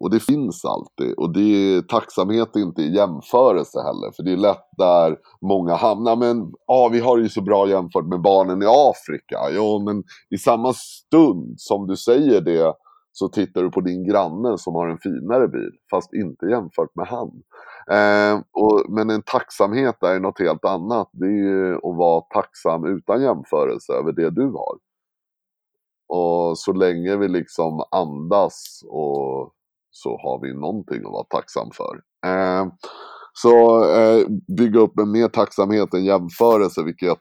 [0.00, 1.14] Och det finns alltid.
[1.16, 4.12] Och det är tacksamhet inte i jämförelse heller.
[4.16, 6.16] För det är lätt där många hamnar.
[6.16, 9.38] Men ja, vi har det ju så bra jämfört med barnen i Afrika.
[9.50, 12.74] Jo, men i samma stund som du säger det
[13.16, 15.70] så tittar du på din granne som har en finare bil.
[15.90, 17.42] Fast inte jämfört med han.
[17.90, 21.10] Eh, och, men en tacksamhet är något helt annat.
[21.12, 24.78] Det är ju att vara tacksam utan jämförelse över det du har.
[26.08, 29.52] Och så länge vi liksom andas och
[29.90, 32.00] så har vi någonting att vara tacksam för.
[32.26, 32.66] Eh,
[33.32, 37.16] så eh, bygga upp en mer tacksamhet än jämförelse, vilket jag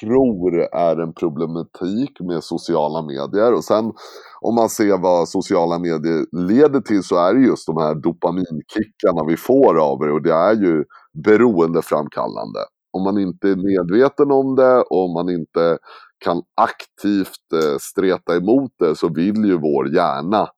[0.00, 3.54] tror är en problematik med sociala medier.
[3.54, 3.92] Och sen
[4.40, 9.24] om man ser vad sociala medier leder till så är det just de här dopaminkickarna
[9.28, 10.84] vi får av det och det är ju
[11.24, 12.60] beroendeframkallande.
[12.92, 15.78] Om man inte är medveten om det och om man inte
[16.24, 20.48] kan aktivt eh, streta emot det så vill ju vår hjärna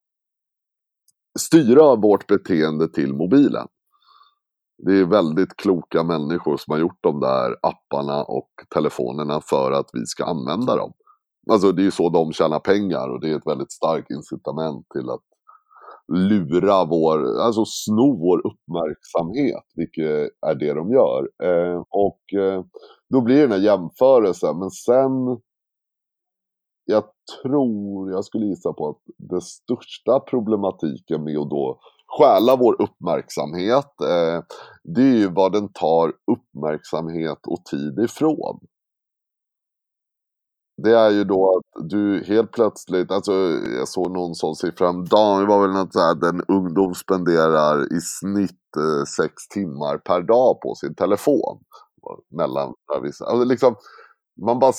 [1.39, 3.67] styra vårt beteende till mobilen
[4.87, 9.91] det är väldigt kloka människor som har gjort de där apparna och telefonerna för att
[9.93, 10.93] vi ska använda dem.
[11.51, 14.87] Alltså det är ju så de tjänar pengar och det är ett väldigt starkt incitament
[14.93, 15.25] till att
[16.13, 21.29] lura vår, alltså sno vår uppmärksamhet, vilket är det de gör.
[21.43, 22.65] Eh, och eh,
[23.11, 25.41] då blir det den här jämförelsen, men sen
[26.85, 27.05] jag
[27.43, 31.81] tror, jag skulle gissa på att den största problematiken med att då
[32.19, 34.43] stjäla vår uppmärksamhet, eh,
[34.85, 38.59] det är ju vad den tar uppmärksamhet och tid ifrån.
[40.83, 43.33] Det är ju då att du helt plötsligt, alltså
[43.79, 48.01] jag såg någon sån siffra häromdagen, det var väl något såhär, den ungdom spenderar i
[48.01, 51.59] snitt eh, sex timmar per dag på sin telefon.
[52.31, 53.75] Mellan alltså liksom,
[54.41, 54.73] man bara,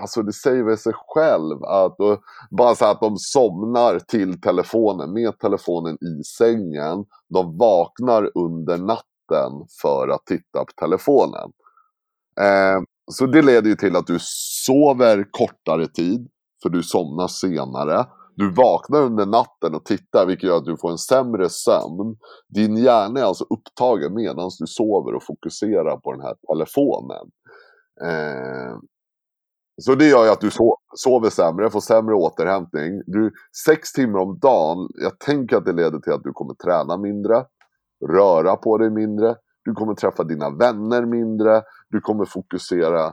[0.00, 1.96] alltså det säger väl sig själv att
[2.50, 7.04] bara så att de somnar till telefonen, med telefonen i sängen.
[7.28, 11.52] De vaknar under natten för att titta på telefonen.
[12.40, 14.18] Eh, så det leder ju till att du
[14.66, 16.28] sover kortare tid,
[16.62, 18.06] för du somnar senare.
[18.34, 22.16] Du vaknar under natten och tittar vilket gör att du får en sämre sömn.
[22.48, 27.30] Din hjärna är alltså upptagen medan du sover och fokuserar på den här telefonen.
[28.04, 28.76] Eh,
[29.82, 30.50] så det gör ju att du
[30.96, 33.02] sover sämre, får sämre återhämtning.
[33.06, 33.32] Du,
[33.66, 37.44] sex timmar om dagen, jag tänker att det leder till att du kommer träna mindre,
[38.08, 43.12] röra på dig mindre, du kommer träffa dina vänner mindre, du kommer fokusera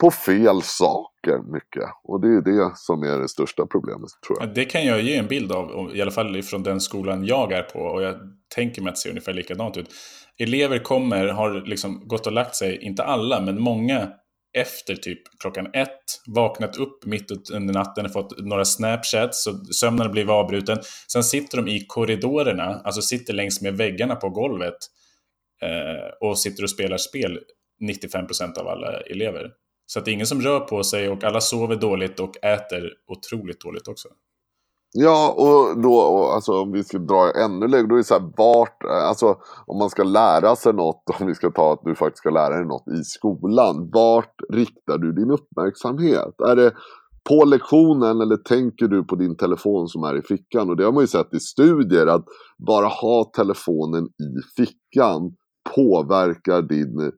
[0.00, 1.90] på fel saker mycket.
[2.04, 4.54] Och det är det som är det största problemet tror jag.
[4.54, 7.62] Det kan jag ge en bild av, i alla fall från den skolan jag är
[7.62, 7.78] på.
[7.78, 8.16] Och jag
[8.54, 9.90] tänker mig att det ser ungefär likadant ut.
[10.38, 14.08] Elever kommer, har liksom gått och lagt sig, inte alla, men många
[14.58, 20.12] efter typ klockan ett, vaknat upp mitt under natten, fått några snapchats, så sömnen har
[20.12, 20.78] blivit avbruten.
[21.12, 24.76] Sen sitter de i korridorerna, alltså sitter längs med väggarna på golvet
[25.62, 27.38] eh, och sitter och spelar spel
[27.82, 29.50] 95% av alla elever.
[29.86, 32.92] Så att det är ingen som rör på sig och alla sover dåligt och äter
[33.06, 34.08] otroligt dåligt också.
[34.98, 38.14] Ja, och då, och, alltså om vi ska dra ännu längre, då är det så
[38.14, 41.94] här, vart, alltså om man ska lära sig något, om vi ska ta att du
[41.94, 46.40] faktiskt ska lära dig något i skolan, vart riktar du din uppmärksamhet?
[46.48, 46.72] Är det
[47.28, 50.70] på lektionen eller tänker du på din telefon som är i fickan?
[50.70, 52.24] Och det har man ju sett i studier att
[52.66, 55.36] bara ha telefonen i fickan
[55.74, 57.12] påverkar din,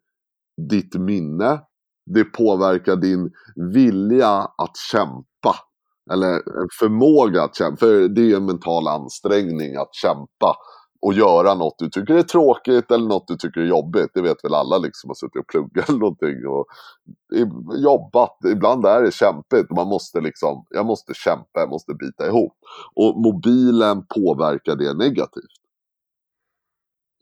[0.70, 1.60] ditt minne.
[2.14, 3.30] Det påverkar din
[3.72, 5.54] vilja att kämpa.
[6.12, 7.76] Eller eh, förmåga att kämpa.
[7.76, 10.56] För det är en mental ansträngning att kämpa
[11.00, 14.10] och göra något du tycker är tråkigt eller något du tycker är jobbigt.
[14.14, 16.66] Det vet väl alla liksom har suttit och pluggat eller någonting och
[17.78, 18.36] jobbat.
[18.52, 19.70] Ibland är det kämpigt.
[19.70, 22.52] Man måste liksom, jag måste kämpa, jag måste bita ihop.
[22.94, 25.67] Och mobilen påverkar det negativt.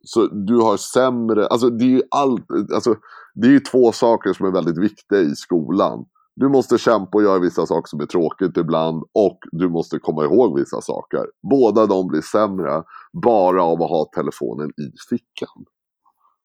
[0.09, 2.41] Så du har sämre, alltså det är ju all,
[2.75, 2.95] alltså
[3.35, 6.05] det är ju två saker som är väldigt viktiga i skolan.
[6.37, 10.25] Du måste kämpa och göra vissa saker som är tråkigt ibland och du måste komma
[10.25, 11.27] ihåg vissa saker.
[11.51, 12.83] Båda de blir sämre
[13.23, 15.65] bara av att ha telefonen i fickan.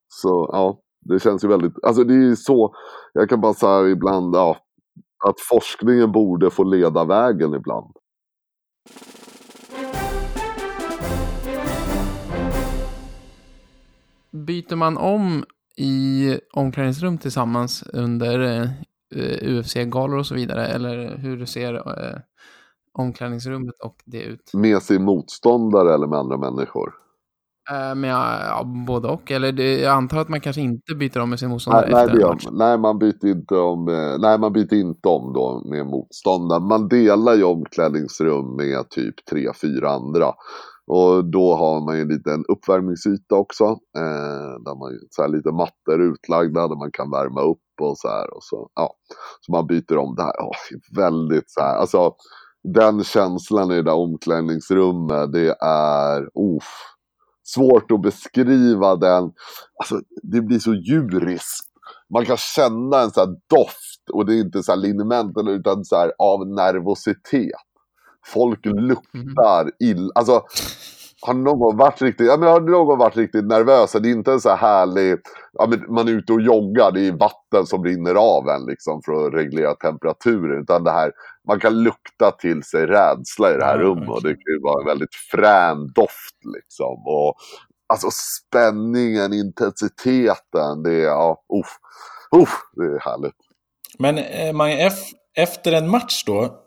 [0.08, 2.76] Så ja, det känns ju väldigt, alltså det är ju så,
[3.14, 4.58] jag kan bara säga ibland, ja,
[5.28, 7.92] att forskningen borde få leda vägen ibland.
[14.32, 15.44] Byter man om
[15.78, 18.62] i omklädningsrum tillsammans under
[19.16, 20.68] eh, UFC-galor och så vidare?
[20.68, 22.20] Eller hur ser eh,
[22.94, 24.52] omklädningsrummet och det ut?
[24.54, 26.94] Med sin motståndare eller med andra människor?
[27.72, 29.32] Eh, med ja, både och.
[29.32, 32.16] Eller det, jag antar att man kanske inte byter om med sin motståndare nej, efter
[32.16, 32.48] nej, en match.
[32.52, 33.86] nej, man byter inte om,
[34.22, 36.64] nej, man byter inte om då med motståndaren.
[36.68, 40.34] Man delar ju omklädningsrum med typ tre, fyra andra.
[40.88, 43.64] Och då har man ju en liten uppvärmningsyta också.
[43.98, 48.08] Eh, där man så här, lite mattor utlagda där man kan värma upp och så
[48.08, 48.34] här.
[48.34, 48.94] Och så, ja.
[49.42, 50.34] så man byter om det här.
[50.40, 50.56] Oh,
[50.96, 52.16] väldigt så här, alltså
[52.64, 56.64] den känslan i det där omklädningsrummet, det är oh,
[57.44, 59.32] svårt att beskriva den.
[59.80, 61.72] Alltså, det blir så djuriskt.
[62.14, 65.86] Man kan känna en så här doft och det är inte så här liniment utan
[65.86, 67.71] så här av nervositet.
[68.26, 70.12] Folk luktar illa.
[70.16, 70.44] Alltså,
[71.22, 73.92] har någon varit riktigt, ja, men har någon varit riktigt nervös?
[73.92, 75.18] Det är inte en så här härlig,
[75.54, 79.02] ja, men man är ute och joggar, det är vatten som rinner av en liksom
[79.06, 80.62] för att reglera temperaturen.
[80.62, 81.12] Utan det här,
[81.48, 84.10] man kan lukta till sig rädsla i det här rummet.
[84.10, 87.04] Och det kan ju vara en väldigt frän doft liksom.
[87.06, 87.36] Och,
[87.94, 91.78] alltså spänningen, intensiteten, det är, ja, uff,
[92.42, 93.36] uff, det är härligt.
[94.00, 94.54] Men eh,
[94.88, 96.58] ef- efter en match då,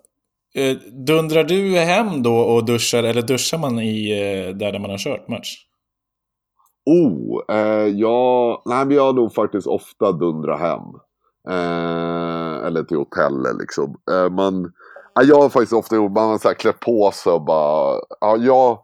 [0.56, 4.90] Eh, dundrar du hem då och duschar, eller duschar man i eh, där, där man
[4.90, 5.66] har kört match?
[6.86, 10.80] Oh, eh, jag, nej men jag har nog faktiskt ofta dundrat hem.
[11.48, 13.96] Eh, eller till hotellet liksom.
[14.10, 14.72] Eh, man,
[15.14, 18.36] jag har faktiskt ofta gjort, man har så här klätt på sig och bara, ja,
[18.36, 18.78] jag,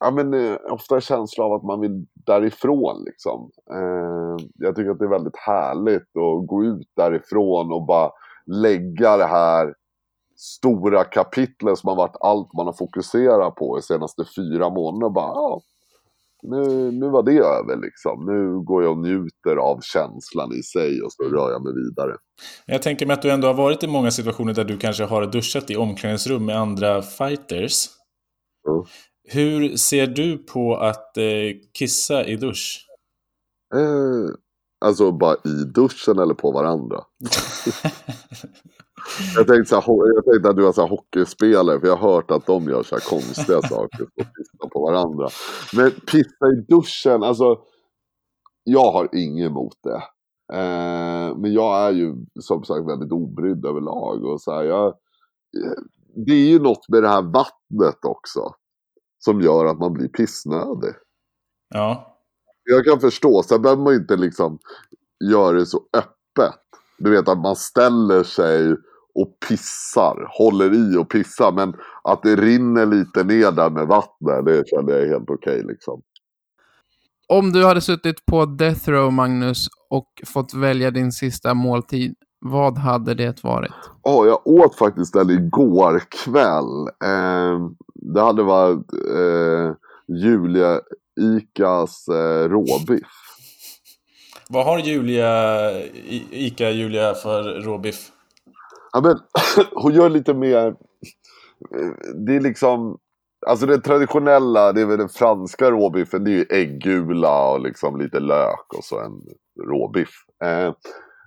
[0.00, 3.50] ja men eh, ofta en känsla av att man vill därifrån liksom.
[3.70, 8.10] Eh, jag tycker att det är väldigt härligt att gå ut därifrån och bara
[8.46, 9.74] lägga det här
[10.38, 15.10] stora kapitlet som har varit allt man har fokuserat på de senaste fyra månaderna.
[15.10, 15.60] Bara, ja,
[16.42, 18.24] nu, nu var det över liksom.
[18.26, 22.16] Nu går jag och njuter av känslan i sig och så rör jag mig vidare.
[22.66, 25.26] Jag tänker mig att du ändå har varit i många situationer där du kanske har
[25.26, 27.88] duschat i omklädningsrum med andra fighters.
[28.68, 28.84] Mm.
[29.30, 31.24] Hur ser du på att eh,
[31.78, 32.86] kissa i dusch?
[33.74, 34.34] Eh,
[34.78, 37.04] alltså bara i duschen eller på varandra.
[39.36, 42.12] Jag tänkte, så här, jag tänkte att du var så här hockeyspelare, för jag har
[42.12, 45.28] hört att de gör så här konstiga saker och pissar på varandra.
[45.76, 47.58] Men pissa i duschen, alltså
[48.64, 50.02] jag har inget emot det.
[50.52, 54.24] Eh, men jag är ju som sagt väldigt obrydd överlag.
[54.24, 55.82] Och så här, jag, eh,
[56.26, 58.54] det är ju något med det här vattnet också.
[59.18, 60.94] Som gör att man blir pissnödig.
[61.74, 62.07] Ja.
[62.70, 64.58] Jag kan förstå, sen behöver man ju inte liksom
[65.30, 66.60] göra det så öppet.
[66.98, 68.76] Du vet att man ställer sig
[69.14, 71.52] och pissar, håller i och pissar.
[71.52, 75.62] Men att det rinner lite ner där med vattnet, det känner jag är helt okej
[75.68, 76.02] liksom.
[77.28, 82.78] Om du hade suttit på Death Row, Magnus, och fått välja din sista måltid, vad
[82.78, 83.72] hade det varit?
[84.02, 86.88] Ja, jag åt faktiskt den igår kväll.
[87.04, 89.74] Eh, det hade varit eh,
[90.08, 90.80] Julia
[91.18, 93.06] Icas eh, råbiff.
[94.48, 98.10] Vad har Julia, I- Ica Julia för råbiff?
[98.92, 99.18] Ja, men,
[99.72, 100.74] hon gör lite mer...
[102.26, 102.98] Det är liksom...
[103.46, 108.00] Alltså det traditionella, det är väl den franska råbiffen, det är ju äggula och liksom
[108.00, 109.12] lite lök och så en
[109.68, 110.10] råbiff.
[110.44, 110.72] Eh,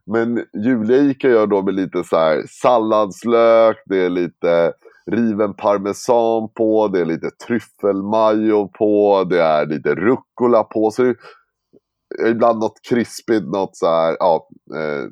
[0.06, 4.74] men Julia Ica gör då med lite så här salladslök, det är lite
[5.12, 10.92] riven parmesan på, det är lite tryffelmajo på, det är lite rucola på.
[10.92, 11.16] Så det
[12.22, 15.08] är ibland något krispigt, något så här, ja, eh,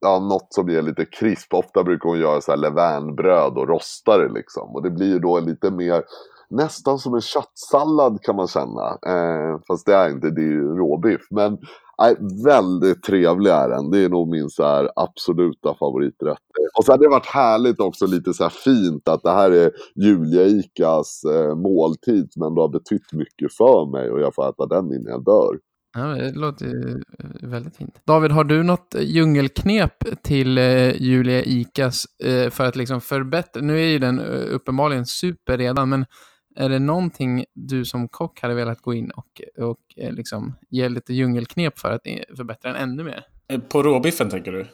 [0.00, 1.54] ja, något som ger lite krisp.
[1.54, 4.74] Ofta brukar hon göra så här levainbröd och rosta det liksom.
[4.74, 6.04] Och det blir ju då lite mer,
[6.50, 8.98] nästan som en köttsallad kan man känna.
[9.06, 11.22] Eh, fast det är inte, det är ju råbiff.
[11.30, 11.58] Men
[11.98, 13.90] Nej, väldigt trevlig är den.
[13.90, 16.38] Det är nog min så här absoluta favoriträtt.
[16.78, 19.70] Och så hade det varit härligt också, lite så här fint att det här är
[19.94, 24.66] Julia Icas eh, måltid som ändå har betytt mycket för mig och jag får äta
[24.66, 25.58] den innan jag dör.
[25.96, 28.00] Ja, det låter ju eh, väldigt fint.
[28.06, 33.62] David, har du något djungelknep till eh, Julia Icas eh, för att liksom förbättra?
[33.62, 36.06] Nu är ju den eh, uppenbarligen super redan, men
[36.56, 40.88] är det någonting du som kock hade velat gå in och, och eh, liksom ge
[40.88, 42.00] lite djungelknep för att
[42.36, 43.24] förbättra den ännu mer?
[43.48, 44.66] Eh, på råbiffen tänker du?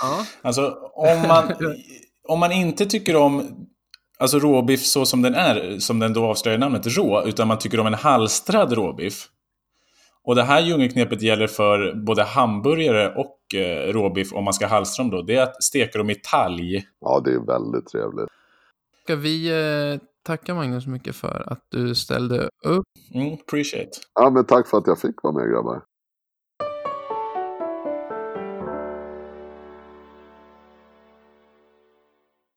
[0.00, 0.26] Ja.
[0.42, 1.52] Alltså om man,
[2.28, 3.66] om man inte tycker om
[4.18, 7.80] alltså råbiff så som den är, som den då avslöjar namnet rå, utan man tycker
[7.80, 9.28] om en halstrad råbiff.
[10.24, 15.04] Och det här djungelknepet gäller för både hamburgare och eh, råbiff om man ska halstra
[15.04, 15.22] dem då.
[15.22, 16.84] Det är att steka dem i talg.
[17.00, 18.28] Ja, det är väldigt trevligt.
[19.04, 22.84] Ska vi eh, tacka Magnus så mycket för att du ställde upp.
[23.14, 23.90] Mm, appreciate.
[24.14, 25.82] Ja, men tack för att jag fick vara med grabbar.